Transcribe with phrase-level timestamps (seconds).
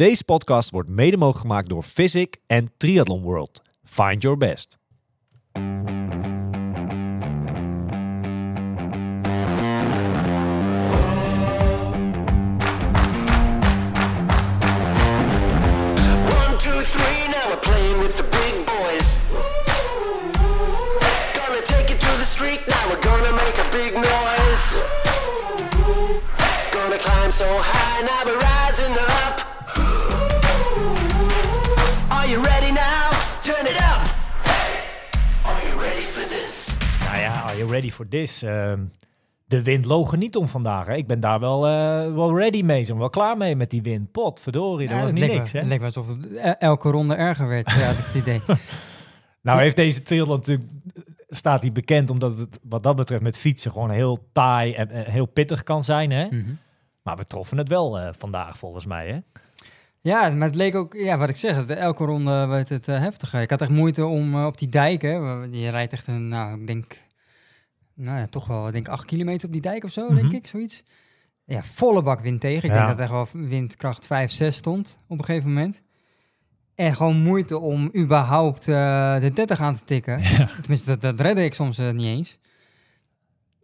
[0.00, 3.62] Deze podcast wordt mede mogelijk gemaakt door Physic en Triathlon World.
[3.84, 4.78] Find your best.
[16.58, 17.60] Two, three, now we're
[37.70, 38.42] ready for this?
[38.42, 38.80] Ehm,
[39.44, 40.86] de wind loog er niet om vandaag.
[40.86, 40.94] Hè?
[40.94, 42.84] Ik ben daar wel, eh, wel ready mee.
[42.84, 44.12] Zijn wel klaar mee met die wind.
[44.12, 45.52] Pot, verdorie, dat was niet leek niks.
[45.52, 45.58] Hè?
[45.58, 48.40] Het leek alsof het e- elke ronde erger werd, ja, had ik het idee.
[49.42, 50.68] Nou heeft deze trail natuurlijk,
[51.28, 55.04] staat hij bekend omdat het wat dat betreft met fietsen gewoon heel taai en, en
[55.10, 56.10] heel pittig kan zijn.
[56.10, 56.24] Hè?
[56.26, 56.52] Mhm.
[57.02, 59.08] Maar we troffen het wel eh, vandaag volgens mij.
[59.08, 59.18] Hè?
[60.00, 63.40] Ja, maar het leek ook, ja, wat ik zeg, elke ronde werd het eh, heftiger.
[63.40, 66.28] Ik had echt moeite om eh, op die dijk, hè, wa- je rijdt echt een,
[66.28, 66.98] nou, ik denk,
[68.00, 70.34] nou ja, toch wel, ik denk acht kilometer op die dijk of zo, denk Mhm.
[70.34, 70.82] ik, zoiets.
[71.44, 72.68] Ja, volle bak wind tegen.
[72.68, 72.76] Ik Ja.
[72.86, 75.80] denk dat echt wel windkracht 5, 6 stond op een gegeven moment.
[76.74, 80.22] En gewoon moeite om überhaupt eh, de 30 aan te tikken.
[80.60, 82.38] Tenminste, dat, dat redde ik soms eh, niet eens.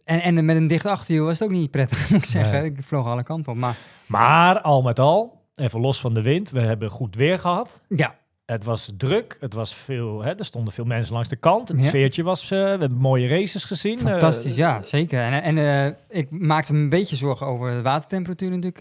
[0.04, 2.60] En, en met een dicht achterwiel was het ook niet prettig, moet ik zeggen.
[2.60, 2.70] Nee.
[2.70, 3.58] Ik vloog alle kanten op.
[3.58, 3.76] Maar
[4.06, 7.80] Maar al met al, even los van de wind, we hebben goed weer gehad.
[7.88, 8.14] ja,
[8.46, 11.68] Het was druk, het was veel, hè, er stonden veel mensen langs de kant.
[11.68, 11.88] Het Ja.
[11.88, 13.98] sfeertje was, eh, we hebben mooie races gezien.
[13.98, 15.20] Fantastisch, Eh, ja, zeker.
[15.22, 18.78] En, en eh, ik maakte me een beetje zorgen over de watertemperatuur natuurlijk.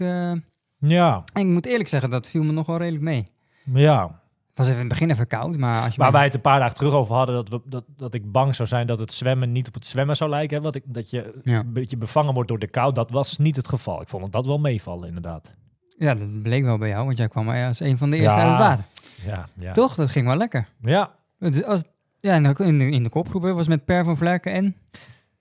[0.78, 3.26] Ja, en ik moet eerlijk zeggen, dat viel me nog wel redelijk mee.
[3.74, 4.24] ja.
[4.48, 6.00] Het was even in het begin even koud, maar als je...
[6.00, 8.54] Waar wij het een paar dagen terug over hadden, dat, we, dat, dat ik bang
[8.54, 10.56] zou zijn dat het zwemmen niet op het zwemmen zou lijken.
[10.56, 10.62] Hè?
[10.62, 11.58] Wat ik, dat je Ja.
[11.58, 12.92] een beetje bevangen wordt door de kou.
[12.92, 14.00] Dat was niet het geval.
[14.00, 15.54] Ik vond dat wel meevallen, inderdaad.
[15.98, 18.48] Ja, dat bleek wel bij jou, want jij kwam als een van de eerste uit
[18.48, 18.84] het water.
[19.26, 19.72] Ja, ja.
[19.72, 19.94] Toch?
[19.94, 20.68] Dat ging wel lekker.
[20.80, 21.14] Ja.
[21.38, 21.82] Het, als,
[22.20, 24.76] ja, in de, in de, in de kopgroep hè, was met Per van Vlerken en...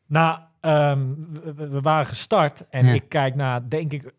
[0.07, 0.99] Nou, ehm,
[1.55, 2.93] we, waren gestart en Ja.
[2.93, 4.13] ik kijk naar, denk ik,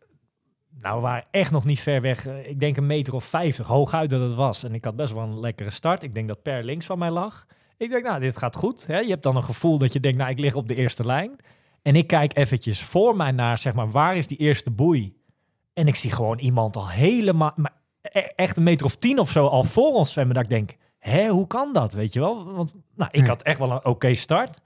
[0.81, 2.27] nou, we waren echt nog niet ver weg.
[2.27, 4.63] Eh, Ik denk een meter of vijftig, hooguit dat het was.
[4.65, 6.03] En ik had best wel een lekkere start.
[6.03, 7.47] Ik denk dat Per links van mij lag.
[7.77, 8.87] Ik denk, nou, dit gaat goed.
[8.87, 8.99] Hè?
[8.99, 11.37] Je hebt dan een gevoel dat je denkt, nou, ik lig op de eerste lijn.
[11.83, 15.17] En ik kijk eventjes voor mij naar, zeg maar, waar is die eerste boei?
[15.77, 17.73] En ik zie gewoon iemand al helemaal, maar
[18.03, 20.35] e- echt een meter of tien of zo al voor ons zwemmen.
[20.35, 22.53] Dat ik denk, hè, hoe kan dat, weet je wel?
[22.55, 24.61] Want nou, ik had echt wel een oké start.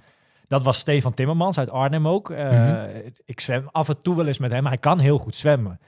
[0.48, 2.31] Dat was Stefan Timmermans uit Arnhem ook.
[2.31, 2.88] Eh, Mhm.
[3.25, 4.66] Ik zwem af en toe wel eens met hem.
[4.66, 5.81] Hij kan heel goed zwemmen.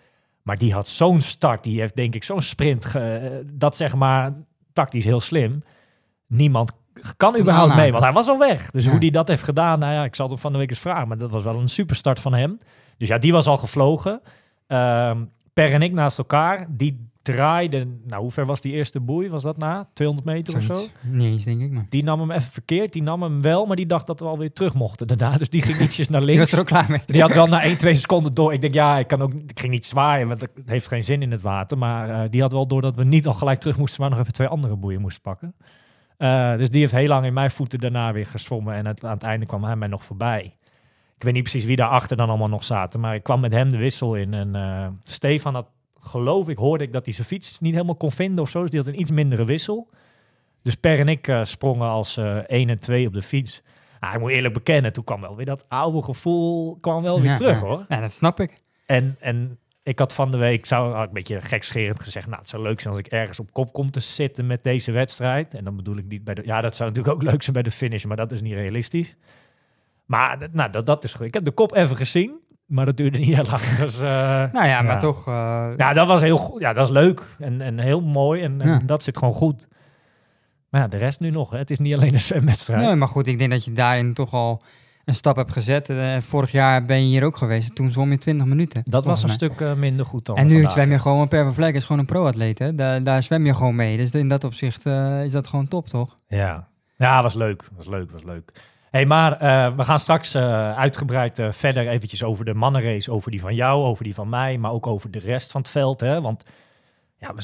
[0.43, 1.65] Maar die had zo'n start.
[1.65, 2.85] Die heeft denk ik zo'n sprint.
[2.85, 4.33] ge- dat zeg maar
[4.73, 5.63] tactisch heel slim.
[6.27, 6.73] Niemand
[7.17, 7.91] kan überhaupt mee.
[7.93, 8.71] Want hij was al weg.
[8.71, 8.91] Dus Ja.
[8.91, 9.79] hoe die dat heeft gedaan.
[9.79, 11.09] Nou ja, ik zal het van de week eens vragen.
[11.09, 12.59] Maar dat was wel een superstart van hem.
[12.97, 14.21] Dus ja, die was al gevlogen.
[14.67, 16.67] Ehm, per en ik naast elkaar.
[16.71, 18.03] Die draaiden.
[18.07, 19.29] Nou, hoe ver was die eerste boei?
[19.29, 19.89] Was dat na?
[19.93, 20.87] 200 meter of zo?
[21.01, 21.87] Niet eens, denk ik, maar...
[21.89, 22.93] Die nam hem even verkeerd.
[22.93, 25.37] Die nam hem wel, maar die dacht dat we alweer terug mochten daarna.
[25.37, 26.43] Dus die ging ietsjes naar Die links.
[26.43, 27.01] was er ook klaar mee.
[27.07, 28.53] Die had wel na 1, 2 seconden door.
[28.53, 31.23] Ik denk, ja, ik, kan ook, ik ging niet zwaaien, want het heeft geen zin
[31.23, 31.79] in het water.
[31.79, 34.19] Maar eh, die had wel door dat we niet al gelijk terug moesten, maar nog
[34.19, 35.55] even twee andere boeien moesten pakken.
[36.17, 38.75] Eh, dus die heeft heel lang in mijn voeten daarna weer gezwommen.
[38.75, 40.57] En het, aan het einde kwam hij mij nog voorbij.
[41.23, 43.01] Ik weet niet precies wie daarachter dan allemaal nog zaten.
[43.01, 44.35] Maar ik kwam met hem de wissel in.
[44.35, 45.67] En eh, Stefan had,
[46.01, 48.61] geloof ik, hoorde ik dat hij zijn fiets niet helemaal kon vinden of zo.
[48.61, 49.89] Dus die had een iets mindere wissel.
[50.63, 53.63] Dus Per en ik eh, sprongen als eh 1 en 2 op de fiets.
[54.01, 57.31] Ah, ik moet eerlijk bekennen, toen kwam wel weer dat oude gevoel kwam wel weer
[57.31, 57.67] Ja, terug ja.
[57.67, 57.85] hoor.
[57.89, 58.59] Ja, dat snap ik.
[58.87, 62.39] En, en ik had van de week, zou, had ik een beetje gekscherend gezegd, nou
[62.39, 65.55] het zou leuk zijn als ik ergens op kop kom te zitten met deze wedstrijd.
[65.55, 67.63] En dan bedoel ik niet bij de, ja dat zou natuurlijk ook leuk zijn bij
[67.63, 69.17] de finish, maar dat is niet realistisch.
[70.07, 71.27] Maar nou, dat, dat is goed.
[71.27, 72.33] Ik heb de kop even gezien,
[72.67, 73.63] maar dat duurde niet heel lang.
[73.63, 74.09] Dus, eh,
[74.53, 74.99] Nou ja, maar Ja.
[74.99, 75.27] toch...
[75.29, 76.61] eh, ja, dat was heel goed.
[76.61, 78.81] Ja, dat is leuk en, en heel mooi en, en Ja.
[78.87, 79.69] dat zit gewoon goed.
[80.71, 81.51] Maar ja, de rest nu nog.
[81.51, 81.59] Hè.
[81.59, 82.81] Het is niet alleen een zwemwedstrijd.
[82.83, 84.61] Nee, maar goed, ik denk dat je daarin toch al
[85.05, 85.89] een stap hebt gezet.
[85.91, 87.75] Eh, vorig jaar ben je hier ook geweest.
[87.75, 88.83] Toen zwom je 20 minuten.
[88.85, 89.35] dat was een mij.
[89.37, 90.73] stuk minder goed dan En nu vandaag.
[90.73, 92.59] zwem je gewoon, Per van Vleck is gewoon een pro-atleet.
[92.59, 92.75] Hè?
[92.75, 93.97] Daar, daar zwem je gewoon mee.
[93.97, 96.15] Dus in dat opzicht eh, is dat gewoon top, toch?
[96.27, 97.69] Ja, ja was leuk.
[97.77, 98.53] Was leuk, was leuk.
[98.93, 103.13] Hey, maar eh, we gaan straks eh, uitgebreid eh, verder eventjes over de mannenrace.
[103.13, 105.71] Over die van jou, over die van mij, maar ook over de rest van het
[105.71, 106.01] veld.
[106.01, 106.21] Hè?
[106.21, 106.45] Want
[107.17, 107.35] ja,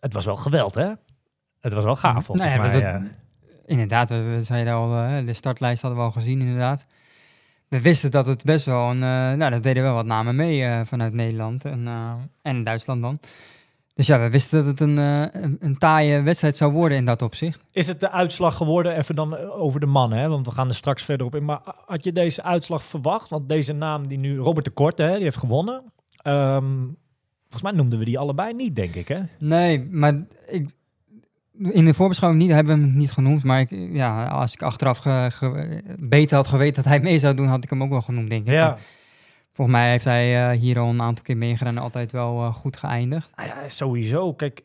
[0.00, 0.92] het was wel geweld, hè?
[1.60, 2.80] Het was wel gaaf, volgens ja, mij.
[2.80, 3.02] dat-.
[3.66, 4.88] Inderdaad, we, we zeiden al,
[5.24, 6.86] de startlijst hadden we al gezien, inderdaad.
[7.68, 8.98] We wisten dat het best wel een...
[9.38, 11.88] nou, dat deden wel wat namen mee vanuit Nederland en,
[12.42, 13.18] en Duitsland dan.
[14.00, 17.04] Dus ja, we wisten dat het een, eh, een, een taaie wedstrijd zou worden in
[17.04, 17.64] dat opzicht.
[17.72, 20.28] Is het de uitslag geworden, even dan eh, over de mannen, hè?
[20.28, 21.44] want we gaan er straks verder op in.
[21.44, 23.28] Maar had je deze uitslag verwacht?
[23.30, 25.82] Want deze naam die nu, Robert de Korte, hè, die heeft gewonnen.
[26.22, 26.64] Ehm,
[27.42, 29.20] Volgens mij noemden we die allebei niet, denk ik, hè?
[29.38, 30.14] Nee, maar
[30.46, 30.68] ik,
[31.58, 33.44] in de voorbeschouwing niet, hebben we hem niet genoemd.
[33.44, 37.34] Maar ik, ja, als ik achteraf ge- ge- beter had geweten dat hij mee zou
[37.34, 38.52] doen, had ik hem ook wel genoemd, denk ik.
[38.60, 38.78] Maar
[39.52, 42.54] Volgens mij heeft hij eh, hier al een aantal keer meegedaan en altijd wel eh,
[42.54, 43.30] goed geëindigd.
[43.36, 44.32] Nou ja, sowieso.
[44.34, 44.62] Kijk,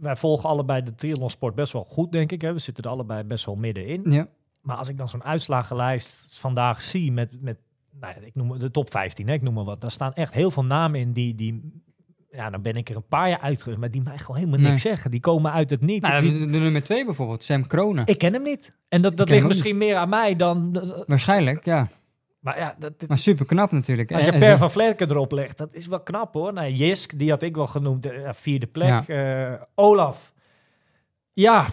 [0.00, 2.40] wij volgen allebei de triathlonsport best wel goed, denk ik.
[2.40, 2.52] Hè?
[2.52, 4.02] We zitten er allebei best wel middenin.
[4.10, 4.26] Ja,
[4.62, 7.58] Maar als ik dan zo'n uitslagenlijst vandaag zie met, met
[8.00, 9.80] nou ja, ik noem de top 15, hè, ik noem maar wat.
[9.80, 11.82] Daar staan echt heel veel namen in die, die
[12.30, 14.58] ja, dan ben ik er een paar jaar uit geweest, maar die mij gewoon helemaal
[14.60, 14.68] Nee.
[14.70, 15.10] niks zeggen.
[15.10, 16.02] Die komen uit het niet.
[16.02, 18.06] nou, Die- de, nummer twee bijvoorbeeld, Sam Kronen.
[18.06, 18.72] ik ken hem niet.
[18.88, 20.82] En dat, dat ligt misschien meer aan mij dan...
[21.06, 21.88] Waarschijnlijk, ja.
[22.46, 24.12] Maar ja, dat, dat- Maar super knap natuurlijk.
[24.12, 26.52] als je En- Per en van Vlerken erop legt, dat is wel knap hoor.
[26.52, 29.08] Nou, Jisk, die had ik wel genoemd, eh, vierde plek.
[29.08, 30.32] Eh, Olaf.
[31.32, 31.66] Ja,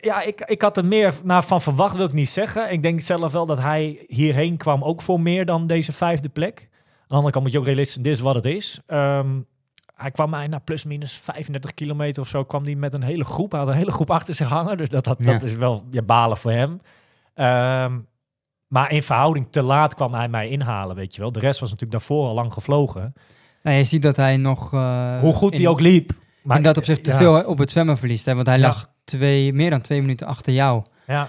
[0.00, 2.72] ja ik, ik had er meer naar van verwacht, wil ik niet zeggen.
[2.72, 6.60] Ik denk zelf wel dat hij hierheen kwam ook voor meer dan deze vijfde plek.
[6.60, 8.80] Aan de andere kant moet je ook realistisch, dit is wat het is.
[8.86, 9.40] Ehm,
[9.94, 13.24] hij kwam mij na plus minus 35 kilometer of zo, kwam hij met een hele
[13.24, 13.50] groep.
[13.50, 15.32] Hij had een hele groep achter zich hangen, dus dat, dat, Ja.
[15.32, 16.80] dat is wel ja, balen voor hem.
[17.34, 17.98] Ehm,
[18.72, 21.32] maar in verhouding te laat kwam hij mij inhalen, weet je wel.
[21.32, 23.14] De rest was natuurlijk daarvoor al lang gevlogen.
[23.62, 24.72] Nou, je ziet dat hij nog...
[24.74, 26.10] eh, Hoe goed in- hij ook liep.
[26.42, 28.26] Maar in dat opzicht te ja, veel op het zwemmen verliest.
[28.26, 28.34] Hè?
[28.34, 28.62] Want hij Ja.
[28.66, 30.82] lag twee, meer dan twee minuten achter jou.
[31.06, 31.28] Ja,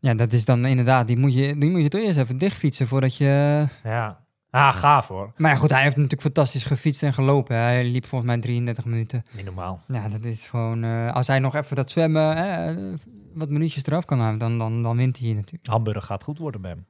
[0.00, 1.06] Ja, dat is dan inderdaad...
[1.06, 3.64] Die moet je, die moet je toch eerst even dichtfietsen voordat je...
[3.84, 4.20] ja.
[4.52, 5.32] Ah, gaaf hoor.
[5.36, 7.56] Maar ja, goed, hij heeft natuurlijk fantastisch gefietst en gelopen.
[7.56, 9.22] Hij liep volgens mij 33 minuten.
[9.36, 9.82] Niet normaal.
[9.86, 10.84] Ja, dat is gewoon...
[10.84, 12.36] eh, als hij nog even dat zwemmen...
[12.36, 12.98] eh,
[13.34, 15.66] wat minuutjes eraf kan houden, dan, dan, dan wint hij hier natuurlijk.
[15.66, 16.86] Hamburg gaat goed worden bij hem.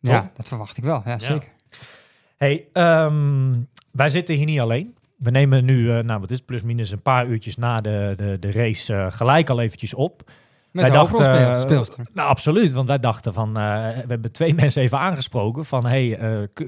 [0.00, 1.02] Ja, dat verwacht ik wel.
[1.04, 1.48] Ja, zeker.
[2.36, 3.54] Hey, ehm,
[3.92, 4.96] wij zitten hier niet alleen.
[5.16, 8.12] We nemen nu, eh, nou wat is het, plus minus een paar uurtjes na de,
[8.16, 10.30] de, de race gelijk al eventjes op.
[10.70, 12.06] Met Wij de dachten, hoofdrolspeelster.
[12.12, 12.72] Nou, absoluut.
[12.72, 16.66] Want wij dachten van, eh, we hebben twee mensen even aangesproken van, hey, eh,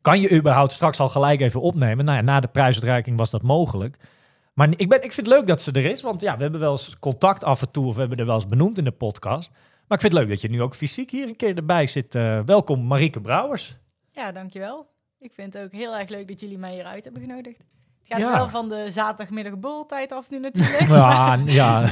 [0.00, 2.04] kan je überhaupt straks al gelijk even opnemen?
[2.04, 3.96] Nou ja, na de prijsuitreiking was dat mogelijk.
[4.54, 6.60] Maar ik, ben, ik vind het leuk dat ze er is, want ja, we hebben
[6.60, 8.90] wel eens contact af en toe, of we hebben er wel eens benoemd in de
[8.90, 9.50] podcast.
[9.50, 12.14] Maar ik vind het leuk dat je nu ook fysiek hier een keer erbij zit.
[12.14, 13.76] Eh, welkom Marieke Brouwers.
[14.10, 14.86] Ja, dankjewel.
[15.18, 17.77] Ik vind het ook heel erg leuk dat jullie mij hier uit hebben genodigd.
[18.08, 18.36] Het gaat Ja.
[18.38, 20.80] wel van de zaterdagmiddag borreltijd af nu natuurlijk.
[20.98, 21.88] Ja, ja,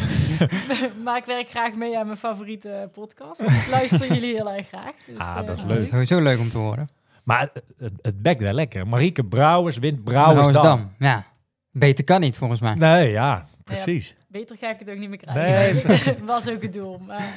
[1.04, 3.40] maar ik werk graag mee aan mijn favoriete podcast.
[3.40, 4.92] Ik luister jullie heel erg graag.
[5.06, 5.88] Dus, Ah, eh, dat is is leuk.
[5.88, 6.88] sowieso leuk om te horen.
[7.24, 8.86] maar het, het, bekt wel lekker.
[8.86, 10.52] Marieke Brouwers wint Brouwersdam.
[10.52, 10.92] Brouwersdam.
[10.98, 11.24] Ja.
[11.70, 12.74] Beter kan niet, volgens mij.
[12.74, 14.14] Nee, ja, precies.
[14.28, 15.88] Beter ga ik het ook niet meer krijgen.
[15.88, 16.16] Nee.
[16.26, 17.00] was ook het doel.
[17.06, 17.32] Maar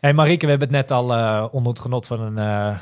[0.00, 2.78] Hey Marieke, we hebben het net al eh, onder het genot van een eh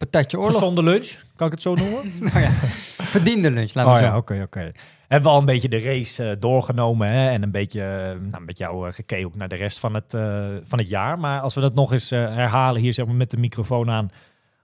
[0.00, 0.52] Patatje oorlog.
[0.54, 1.22] gezonde lunch.
[1.36, 2.12] Kan ik het zo noemen?
[2.32, 4.16] Nou ja, verdiende lunch, laten oh we ja, zo.
[4.16, 4.72] oké, oké.
[5.08, 7.30] Hebben we al een beetje de race eh, doorgenomen hè?
[7.30, 10.14] en een beetje eh, nou, met jou uh, gekeken ook naar de rest van het,
[10.14, 11.18] eh, van het jaar.
[11.18, 14.10] Maar als we dat nog eens eh, herhalen hier zeg maar, met de microfoon aan.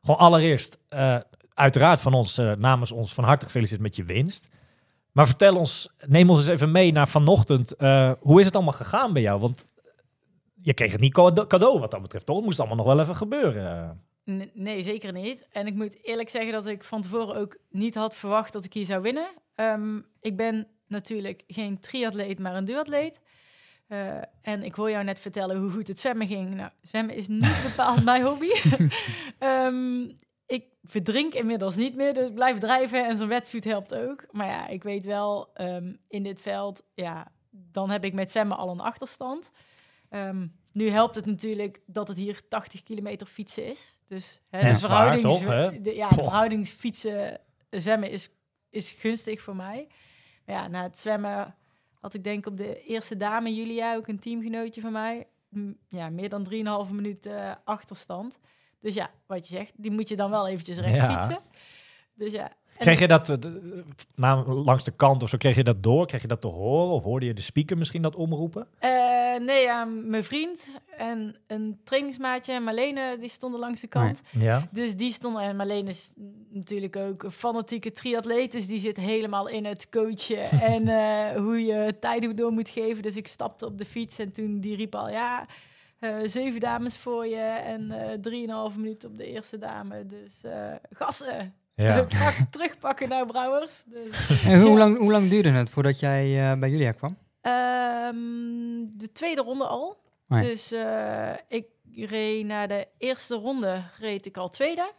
[0.00, 1.16] Gewoon allereerst, eh,
[1.54, 4.48] uiteraard van ons, eh, namens ons van harte gefeliciteerd met je winst.
[5.12, 7.72] Maar vertel ons, neem ons eens even mee naar vanochtend.
[7.76, 9.40] Eh, hoe is het allemaal gegaan bij jou?
[9.40, 9.64] Want
[10.62, 12.36] je kreeg het niet cade- cadeau wat dat betreft, toch?
[12.36, 14.00] Het moest allemaal nog wel even gebeuren.
[14.52, 15.48] Nee, zeker niet.
[15.50, 18.72] En ik moet eerlijk zeggen dat ik van tevoren ook niet had verwacht dat ik
[18.72, 19.28] hier zou winnen.
[19.54, 23.20] Ehm, ik ben natuurlijk geen triatleet, maar een duatleet.
[23.86, 26.54] Eh, en ik hoor jou net vertellen hoe goed het zwemmen ging.
[26.54, 28.50] Nou, zwemmen is niet bepaald mijn hobby.
[29.38, 30.10] Ehm,
[30.46, 34.26] ik verdrink inmiddels niet meer, dus ik blijf drijven en zo'n wetsuit helpt ook.
[34.30, 38.56] Maar ja, ik weet wel, ehm, in dit veld, ja, dan heb ik met zwemmen
[38.56, 39.50] al een achterstand.
[40.76, 44.00] Nu helpt het natuurlijk dat het hier 80 kilometer fietsen is.
[44.06, 45.80] Dus hè, En de, verhouding, toch, hè?
[45.80, 47.40] de, ja, de verhouding fietsen,
[47.70, 48.30] zwemmen is,
[48.70, 49.86] is gunstig voor mij.
[50.46, 51.54] Maar ja, na het zwemmen
[52.00, 55.26] had ik denk op de eerste dame, Julia, ook een teamgenootje van mij.
[55.88, 56.46] Ja, meer dan
[56.88, 58.38] 3,5 minuten eh, achterstand.
[58.80, 61.10] Dus ja, wat je zegt, die moet je dan wel eventjes recht Ja.
[61.12, 61.38] fietsen.
[62.14, 62.52] Dus ja.
[62.78, 63.50] En- Kreeg je dat eh,
[64.14, 66.06] na, langs de kant of zo, kreeg je dat door?
[66.06, 66.94] Kreeg je dat te horen?
[66.94, 68.66] Of hoorde je de speaker misschien dat omroepen?
[68.78, 68.90] Eh,
[69.40, 74.22] nee, ja, mijn vriend en een trainingsmaatje, Marlene, die stonden langs de kant.
[74.38, 74.68] Ja.
[74.70, 76.14] Dus die stonden, en Marlene is
[76.48, 81.64] natuurlijk ook een fanatieke triatleet, dus die zit helemaal in het coachen en eh, hoe
[81.64, 83.02] je tijden door moet geven.
[83.02, 85.46] Dus ik stapte op de fiets en toen die riep al, ja,
[85.98, 90.06] eh, zeven dames voor je en eh drieënhalve minuten op de eerste dame.
[90.06, 92.02] Dus eh gassen, ja.
[92.18, 93.84] Pak, terugpakken naar Brouwers.
[93.84, 97.16] Dus, En hoe, lang, hoe lang duurde het voordat jij eh, bij Julia kwam?
[97.40, 100.04] Ehm, de tweede ronde al.
[100.28, 104.92] Dus eh, ik reed na de eerste ronde reed ik al tweede.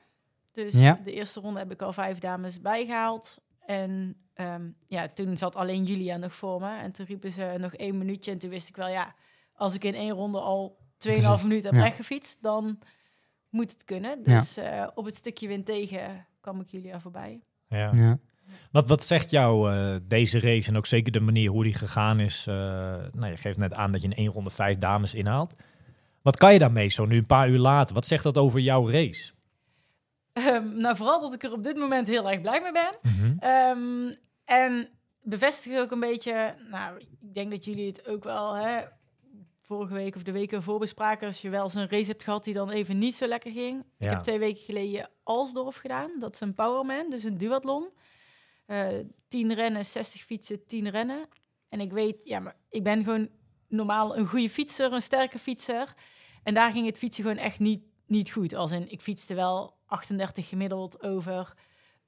[0.51, 0.99] Dus Ja.
[1.03, 3.37] de eerste ronde heb ik al vijf dames bijgehaald.
[3.65, 6.77] En ehm, ja, toen zat alleen Julia nog voor me.
[6.77, 8.31] En toen riepen ze nog één minuutje.
[8.31, 9.13] En toen wist ik wel, ja,
[9.53, 11.11] als ik in één ronde al 2,5
[11.43, 11.87] minuten heb Ja.
[11.87, 12.79] weggefietst, dan
[13.49, 14.19] moet het kunnen.
[14.23, 14.39] Ja.
[14.39, 17.41] Dus eh, op het stukje wind tegen kwam ik Julia voorbij.
[17.67, 17.91] Ja.
[17.93, 18.17] Ja.
[18.71, 22.19] Wat, wat zegt jou eh, deze race en ook zeker de manier hoe die gegaan
[22.19, 22.47] is?
[22.47, 22.55] eh,
[23.13, 25.55] nou, je geeft net aan dat je in één ronde vijf dames inhaalt.
[26.21, 27.95] Wat kan je daarmee zo nu een paar uur later?
[27.95, 29.31] Wat zegt dat over jouw race?
[30.33, 32.97] Ehm, nou, vooral dat ik er op dit moment heel erg blij mee ben.
[33.01, 33.37] Mhm.
[33.39, 34.89] Ehm, en
[35.21, 38.79] bevestig ook een beetje, nou, ik denk dat jullie het ook wel, hè,
[39.67, 42.43] vorige week of de weken ervoor bespraken, als je wel eens een race hebt gehad
[42.43, 43.85] die dan even niet zo lekker ging.
[43.97, 44.05] Ja.
[44.05, 47.89] Ik heb twee weken geleden Alsdorf gedaan, dat is een powerman, dus een duathlon.
[48.65, 48.87] Eh
[49.27, 51.27] 10 rennen, 60 fietsen, 10 rennen.
[51.69, 53.29] En ik weet, ja, maar ik ben gewoon
[53.67, 55.93] normaal een goede fietser, een sterke fietser.
[56.43, 58.53] En daar ging het fietsen gewoon echt niet, niet goed.
[58.53, 61.53] Als in, ik fietste wel 38 gemiddeld over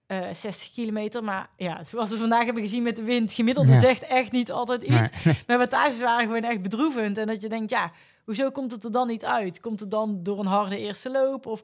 [0.10, 1.24] eh 60 kilometer.
[1.24, 3.80] Maar ja, zoals we vandaag hebben gezien met de wind, gemiddelde Ja.
[3.80, 5.24] zegt echt niet altijd iets.
[5.24, 5.44] Nee.
[5.48, 7.18] Mijn wattages waren gewoon echt bedroevend.
[7.18, 7.92] En dat je denkt, ja,
[8.26, 9.60] hoezo komt het er dan niet uit?
[9.60, 11.46] Komt het dan door een harde eerste loop?
[11.46, 11.62] Of...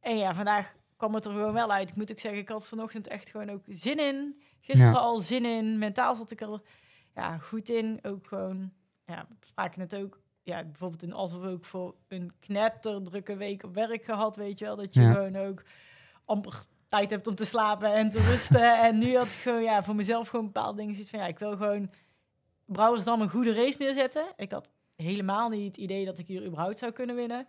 [0.00, 1.88] En ja, vandaag kwam het er gewoon wel uit.
[1.90, 4.40] Ik moet ook zeggen, ik had vanochtend echt gewoon ook zin in.
[4.60, 4.98] Gisteren Ja.
[4.98, 5.78] al zin in.
[5.78, 6.60] Mentaal zat ik er
[7.14, 7.98] ja, goed in.
[8.02, 8.72] Ook gewoon,
[9.06, 10.20] ja, we spraken het ook.
[10.42, 14.76] Ja, bijvoorbeeld in Alsof ook voor een knetterdrukke week op werk gehad, weet je wel.
[14.76, 15.12] Dat je Ja.
[15.12, 15.62] gewoon ook
[16.24, 16.54] amper
[16.88, 18.78] tijd hebt om te slapen en te rusten.
[18.86, 21.38] en nu had ik gewoon, ja, voor mezelf gewoon bepaalde dingen zoiets van, ja, ik
[21.38, 21.90] wil gewoon
[22.66, 24.24] Brouwersdam een goede race neerzetten.
[24.36, 27.46] Ik had helemaal niet het idee dat ik hier überhaupt zou kunnen winnen.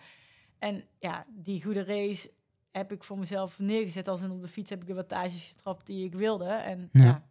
[0.59, 2.31] En ja, die goede race
[2.71, 4.07] heb ik voor mezelf neergezet.
[4.07, 6.45] Als in op de fiets heb ik de wattages getrapt die ik wilde.
[6.45, 7.23] En ja, Ja.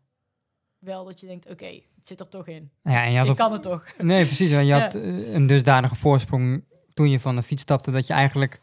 [0.79, 2.71] wel dat je denkt, oké, het zit er toch in.
[2.83, 3.87] Ja, en je had Ik op- kan het toch.
[3.99, 4.51] Nee, precies.
[4.51, 4.81] want Je Ja.
[4.81, 8.61] had eh, een dusdanige voorsprong toen je van de fiets stapte dat je eigenlijk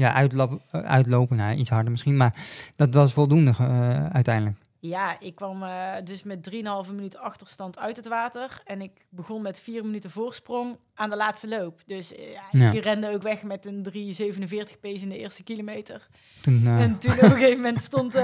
[0.00, 2.34] ja, uitlap, uitlopen, nou, iets harder misschien, maar
[2.76, 4.56] dat was voldoende eh, uiteindelijk.
[4.78, 6.50] Ja, ik kwam eh, dus met
[6.86, 8.60] 3,5 minuut achterstand uit het water.
[8.64, 11.80] En ik begon met 4 minuten voorsprong aan de laatste loop.
[11.86, 16.08] Dus eh, ja, ik rende ook weg met een 3,47 pace in de eerste kilometer.
[16.42, 18.14] Toen, En toen op een gegeven moment stond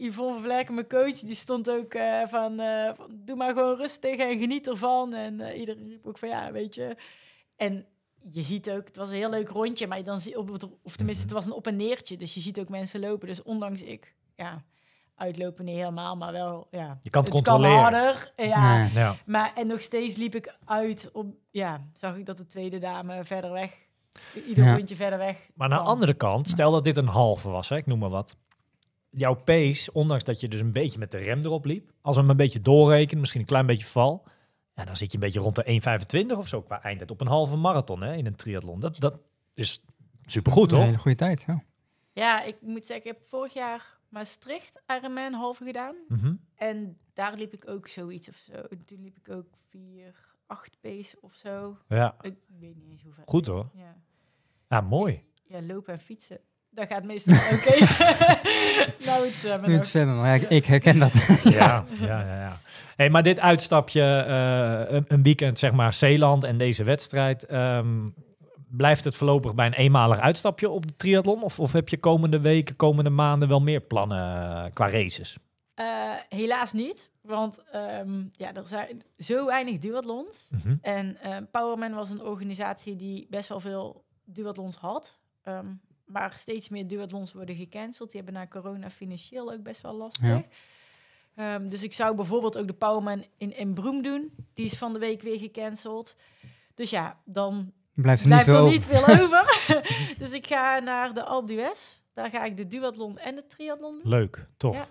[0.00, 1.96] Yvonne van Vlerken, mijn coach, die stond ook
[2.28, 2.56] van,
[2.96, 5.14] van, doe maar gewoon rustig en geniet ervan.
[5.14, 6.96] En iedereen riep ook van, ja, weet je.
[7.56, 7.86] En
[8.28, 10.96] je ziet ook, het was een heel leuk rondje, maar dan zie op het, of
[10.96, 12.16] tenminste, het was een op- en neertje.
[12.16, 13.28] Dus je ziet ook mensen lopen.
[13.28, 14.62] Dus ondanks ik, ja,
[15.14, 16.98] uitlopen niet helemaal, maar wel, ja.
[17.02, 17.78] Je kan het kan controleren.
[17.80, 19.16] harder, ja.
[19.26, 23.24] Maar, en nog steeds liep ik uit op, ja, zag ik dat de tweede dame
[23.24, 23.88] verder weg,
[24.46, 24.74] ieder Ja.
[24.74, 27.76] rondje verder weg Maar aan de andere kant, stel dat dit een halve was, hè,
[27.76, 28.36] ik noem maar wat.
[29.10, 32.20] Jouw pace, ondanks dat je dus een beetje met de rem erop liep, als we
[32.20, 34.26] hem een beetje doorrekenen, misschien een klein beetje val,
[34.80, 37.26] ja, dan zit je een beetje rond de 1,25 of zo qua eindtijd op een
[37.26, 38.80] halve marathon hè, in een triathlon.
[38.80, 39.20] Dat, dat
[39.54, 39.80] is
[40.24, 40.86] supergoed, Een toch?
[40.86, 41.64] hele goede tijd, ja.
[42.12, 45.96] Ja, ik moet zeggen, ik heb vorig jaar Maastricht Ironman halve gedaan.
[46.08, 46.34] Mhm.
[46.54, 48.62] En daar liep ik ook zoiets of zo.
[48.86, 50.14] Toen liep ik ook 4,
[50.46, 51.78] 8 pace of zo.
[51.88, 53.22] Ja, Ik weet niet eens hoeveel.
[53.26, 53.70] goed hoor.
[53.74, 53.96] Ja,
[54.68, 55.24] Ja, mooi.
[55.44, 56.38] ja lopen en fietsen.
[56.70, 57.78] Dat gaat meestal oké.
[59.06, 61.12] nou, het zwemmen Nu het zwemmen, maar ja, ik, ik herken dat.
[61.44, 62.40] Ja, ja, ja.
[62.40, 62.58] ja.
[62.96, 68.08] Hey, maar dit uitstapje, eh, een, een weekend, zeg maar, Zeeland en deze wedstrijd, ehm,
[68.68, 71.42] blijft het voorlopig bij een eenmalig uitstapje op de triathlon?
[71.42, 75.38] Of, of heb je komende weken, komende maanden wel meer plannen eh, qua races?
[75.74, 77.10] Eh, helaas niet.
[77.20, 80.48] Want ehm, ja, er zijn zo weinig duathlons.
[80.50, 80.76] Mhm.
[80.80, 85.18] En eh, Powerman was een organisatie die best wel veel duathlons had.
[85.42, 85.66] Ehm,
[86.12, 88.10] maar steeds meer duathlons worden gecanceld.
[88.10, 90.26] Die hebben na corona financieel ook best wel lastig.
[90.28, 90.44] Ja.
[91.34, 94.32] Ehm, dus ik zou bijvoorbeeld ook de Powerman in, in Broem doen.
[94.54, 96.16] Die is van de week weer gecanceld.
[96.74, 98.72] Dus ja, dan Blijft er blijft niet veel er over.
[98.72, 100.14] niet veel over.
[100.18, 101.98] dus ik ga naar de Alpe d'Huez.
[102.12, 104.10] Daar ga ik de duathlon en de triathlon doen.
[104.10, 104.74] Leuk, tof.
[104.76, 104.86] Ja.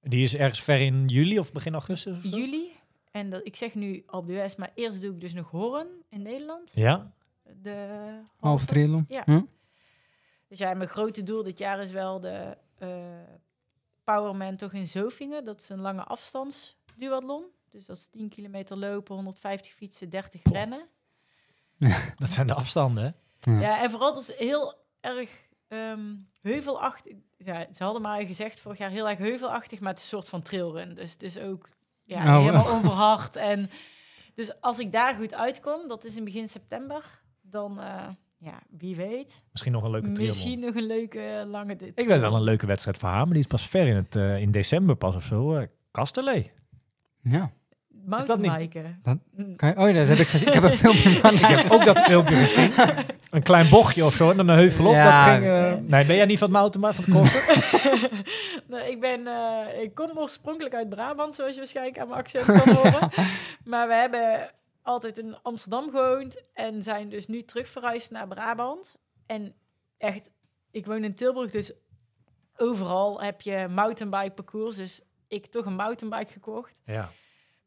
[0.00, 2.16] Die is ergens ver in juli of begin augustus?
[2.16, 2.28] of zo?
[2.28, 2.72] Juli.
[3.10, 6.22] En dat, ik zeg nu Alpe d'Huez, maar eerst doe ik dus nog Hoorn in
[6.22, 6.72] Nederland.
[6.74, 7.12] Ja?
[7.62, 8.08] De
[8.40, 9.04] Halve triathlon.
[9.08, 9.22] Ja.
[9.24, 9.40] Hm?
[10.48, 12.88] Dus ja, mijn grote doel dit jaar is wel de eh
[14.04, 15.44] Powerman toch in Zofingen.
[15.44, 17.44] Dat is een lange afstands duathlon.
[17.70, 20.52] Dus dat is 10 kilometer lopen, 150 fietsen, 30 Poh.
[20.52, 20.86] rennen.
[22.16, 23.10] Dat zijn de afstanden, hè?
[23.52, 23.60] Ja.
[23.60, 25.30] Ja, en vooral dat is heel erg
[25.68, 27.14] ehm, heuvelachtig.
[27.38, 30.28] Ja, ze hadden maar gezegd vorig jaar heel erg heuvelachtig, maar het is een soort
[30.28, 30.94] van trailrun.
[30.94, 31.68] Dus het is ook
[32.04, 32.38] ja, Oh.
[32.44, 33.36] helemaal onverhard.
[33.36, 33.70] En
[34.34, 38.08] dus als ik daar goed uitkom, dat is in begin september, dan eh,
[38.44, 40.26] ja, wie weet, Misschien nog een leuke triathlon.
[40.26, 41.92] misschien nog een leuke eh, lange dit.
[41.94, 44.16] Ik weet wel een leuke wedstrijd voor haar, maar die is pas ver in, het,
[44.16, 45.54] eh, in december pas of zo.
[45.56, 46.50] eh Kasterlee.
[47.22, 47.50] Ja.
[48.18, 48.72] Is dat niet-.
[49.02, 49.56] Dat- Mm.
[49.56, 50.48] Kan je- oh ja, dat heb ik gezien.
[50.48, 51.34] Ik heb een filmpje van.
[51.34, 52.72] Ik heb ook dat filmpje gezien.
[53.30, 54.92] Een klein bochtje of zo en dan een heuvel op.
[54.92, 55.24] Ja.
[55.38, 58.20] Dat ging, Nee, ben jij niet van het mountainbike, van het kosten?
[58.70, 62.44] nee, ik, ben, eh, ik kom oorspronkelijk uit Brabant, zoals je waarschijnlijk aan mijn accent
[62.44, 63.08] kan horen.
[63.70, 64.50] maar we hebben
[64.84, 68.96] altijd in Amsterdam gewoond en zijn dus nu terug verhuisd naar Brabant.
[69.26, 69.54] En
[69.98, 70.30] echt,
[70.70, 71.72] ik woon in Tilburg, dus
[72.56, 74.76] overal heb je mountainbike parcours.
[74.76, 76.80] Dus ik toch een mountainbike gekocht.
[76.84, 77.10] Ja.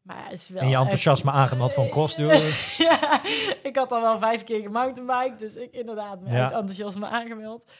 [0.01, 2.37] Maar is wel En je enthousiasme echt- aangemeld van crossduwen.
[2.87, 3.21] ja,
[3.63, 6.43] ik had al wel vijf keer gemountainbike, dus ik inderdaad mijn Ja.
[6.51, 7.71] enthousiasme aangemeld.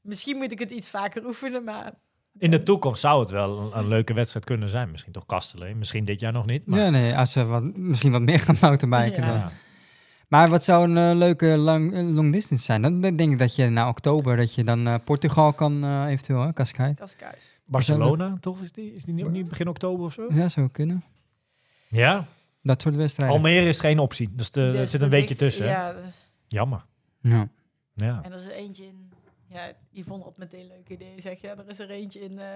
[0.00, 1.94] Misschien moet ik het iets vaker oefenen, maar
[2.38, 4.90] In de toekomst zou het wel een, een leuke wedstrijd kunnen zijn.
[4.90, 5.78] Misschien toch Kasteleen.
[5.78, 6.66] Misschien dit jaar nog niet.
[6.66, 9.28] Maar, Ja, nee, als ze wat, misschien wat meer gaan mountainbiken Ja.
[9.30, 9.38] dan.
[9.38, 9.52] Ja.
[10.28, 12.82] Maar wat zou een eh, leuke lang, eh, long distance zijn?
[12.82, 16.40] Dan denk ik dat je na oktober, dat je dan eh, Portugal kan eh, eventueel,
[16.40, 16.94] hè, Cascais.
[17.66, 18.60] Barcelona, toch?
[18.60, 20.26] Is die, is die niet, begin oktober of zo?
[20.30, 21.04] Ja, zou kunnen.
[21.88, 22.24] Ja.
[22.62, 23.36] Dat soort wedstrijden.
[23.36, 24.28] Almere is geen optie.
[24.32, 25.66] Dus de, er zit een dat weekje tussen.
[25.66, 26.84] Ja, dus- Jammer.
[27.20, 27.48] Ja.
[27.94, 28.20] Ja.
[28.22, 29.05] en er is er eentje in...
[29.48, 31.20] Ja, Yvonne had meteen een leuk idee.
[31.20, 32.46] Zeg ja, er is er eentje in eh,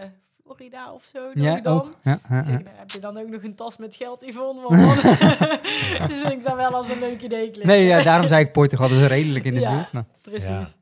[0.44, 1.32] Florida of zo.
[1.34, 1.66] Dan.
[1.66, 1.96] ook?
[2.02, 4.62] Ja, ja, Ik zeg, nou, heb je dan ook nog een tas met geld, Yvonne?
[4.68, 7.64] Want dan- dus ik dan wel als een leuk idee klinkt.
[7.68, 9.74] Nee, ja, daarom zei ik Portugal, dat is redelijk in de Ja.
[9.74, 9.92] buurt.
[9.92, 10.04] Maar.
[10.20, 10.78] Precies.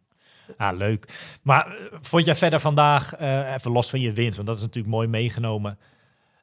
[0.56, 1.38] Ah, leuk.
[1.42, 4.62] Maar eh, vond jij verder vandaag, eh, even los van je winst, want dat is
[4.62, 5.78] natuurlijk mooi meegenomen.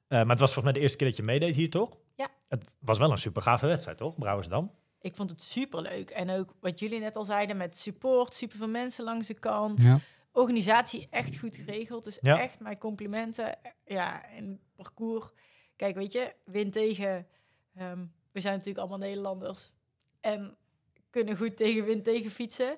[0.08, 1.98] Eh, maar het was volgens mij de eerste keer dat je meedeed hier, toch?
[2.16, 2.28] Ja.
[2.50, 4.18] Het was wel een super gave wedstrijd, toch?
[4.18, 4.72] Brouwersdam.
[5.06, 6.10] Ik vond het super leuk.
[6.10, 9.82] En ook wat jullie net al zeiden met support, super veel mensen langs de kant.
[9.82, 10.00] Ja.
[10.32, 12.04] Organisatie echt goed geregeld.
[12.04, 12.40] Dus Ja.
[12.40, 13.58] echt mijn complimenten.
[13.86, 15.26] Ja, en parcours.
[15.76, 17.28] Kijk, weet je, win tegen.
[17.76, 19.72] ehm, we zijn natuurlijk allemaal Nederlanders.
[20.22, 20.58] En
[21.10, 22.76] kunnen goed tegen wind tegen fietsen.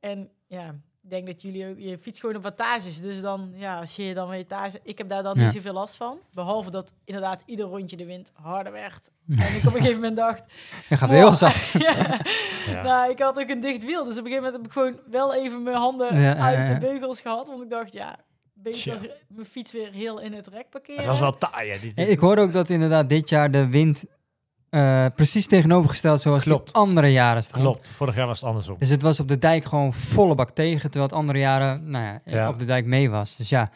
[0.00, 3.00] En ja, denk dat jullie ook, je fietst gewoon op wattages.
[3.00, 5.42] Dus dan, ja, als je je dan watage, ik heb daar dan Ja.
[5.44, 6.18] niet zoveel last van.
[6.32, 9.10] Behalve dat inderdaad ieder rondje de wind harder werd.
[9.38, 10.52] En ik op een gegeven moment dacht,
[10.88, 11.18] Je gaat Wow.
[11.18, 11.72] heel zacht.
[11.86, 12.18] ja.
[12.66, 12.82] Ja.
[12.82, 14.04] Nou, ik had ook een dicht wiel.
[14.04, 16.74] Dus op een gegeven moment heb ik gewoon wel even mijn handen uit ja.
[16.74, 17.46] de beugels gehad.
[17.48, 18.16] Want ik dacht, ja,
[18.54, 20.96] beter mijn fiets weer heel in het rek parkeren.
[20.96, 22.02] Het was wel taai, hè?
[22.04, 24.04] Ik hoorde ook dat inderdaad dit jaar de wind
[24.70, 26.66] eh, precies tegenovergesteld zoals Klopt.
[26.66, 27.62] die andere jaren stond.
[27.62, 28.76] Klopt, vorig jaar was het andersom.
[28.78, 32.04] Dus het was op de dijk gewoon volle bak tegen, terwijl het andere jaren nou
[32.04, 32.48] ja, Ja.
[32.48, 33.36] op de dijk mee was.
[33.36, 33.68] Dus ja,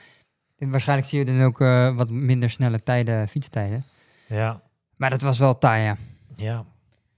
[0.58, 3.82] waarschijnlijk zie je dan ook eh, wat minder snelle tijden, fietstijden.
[4.26, 4.60] Ja,
[4.96, 5.96] Maar dat was wel taai, ja.
[6.36, 6.64] ja.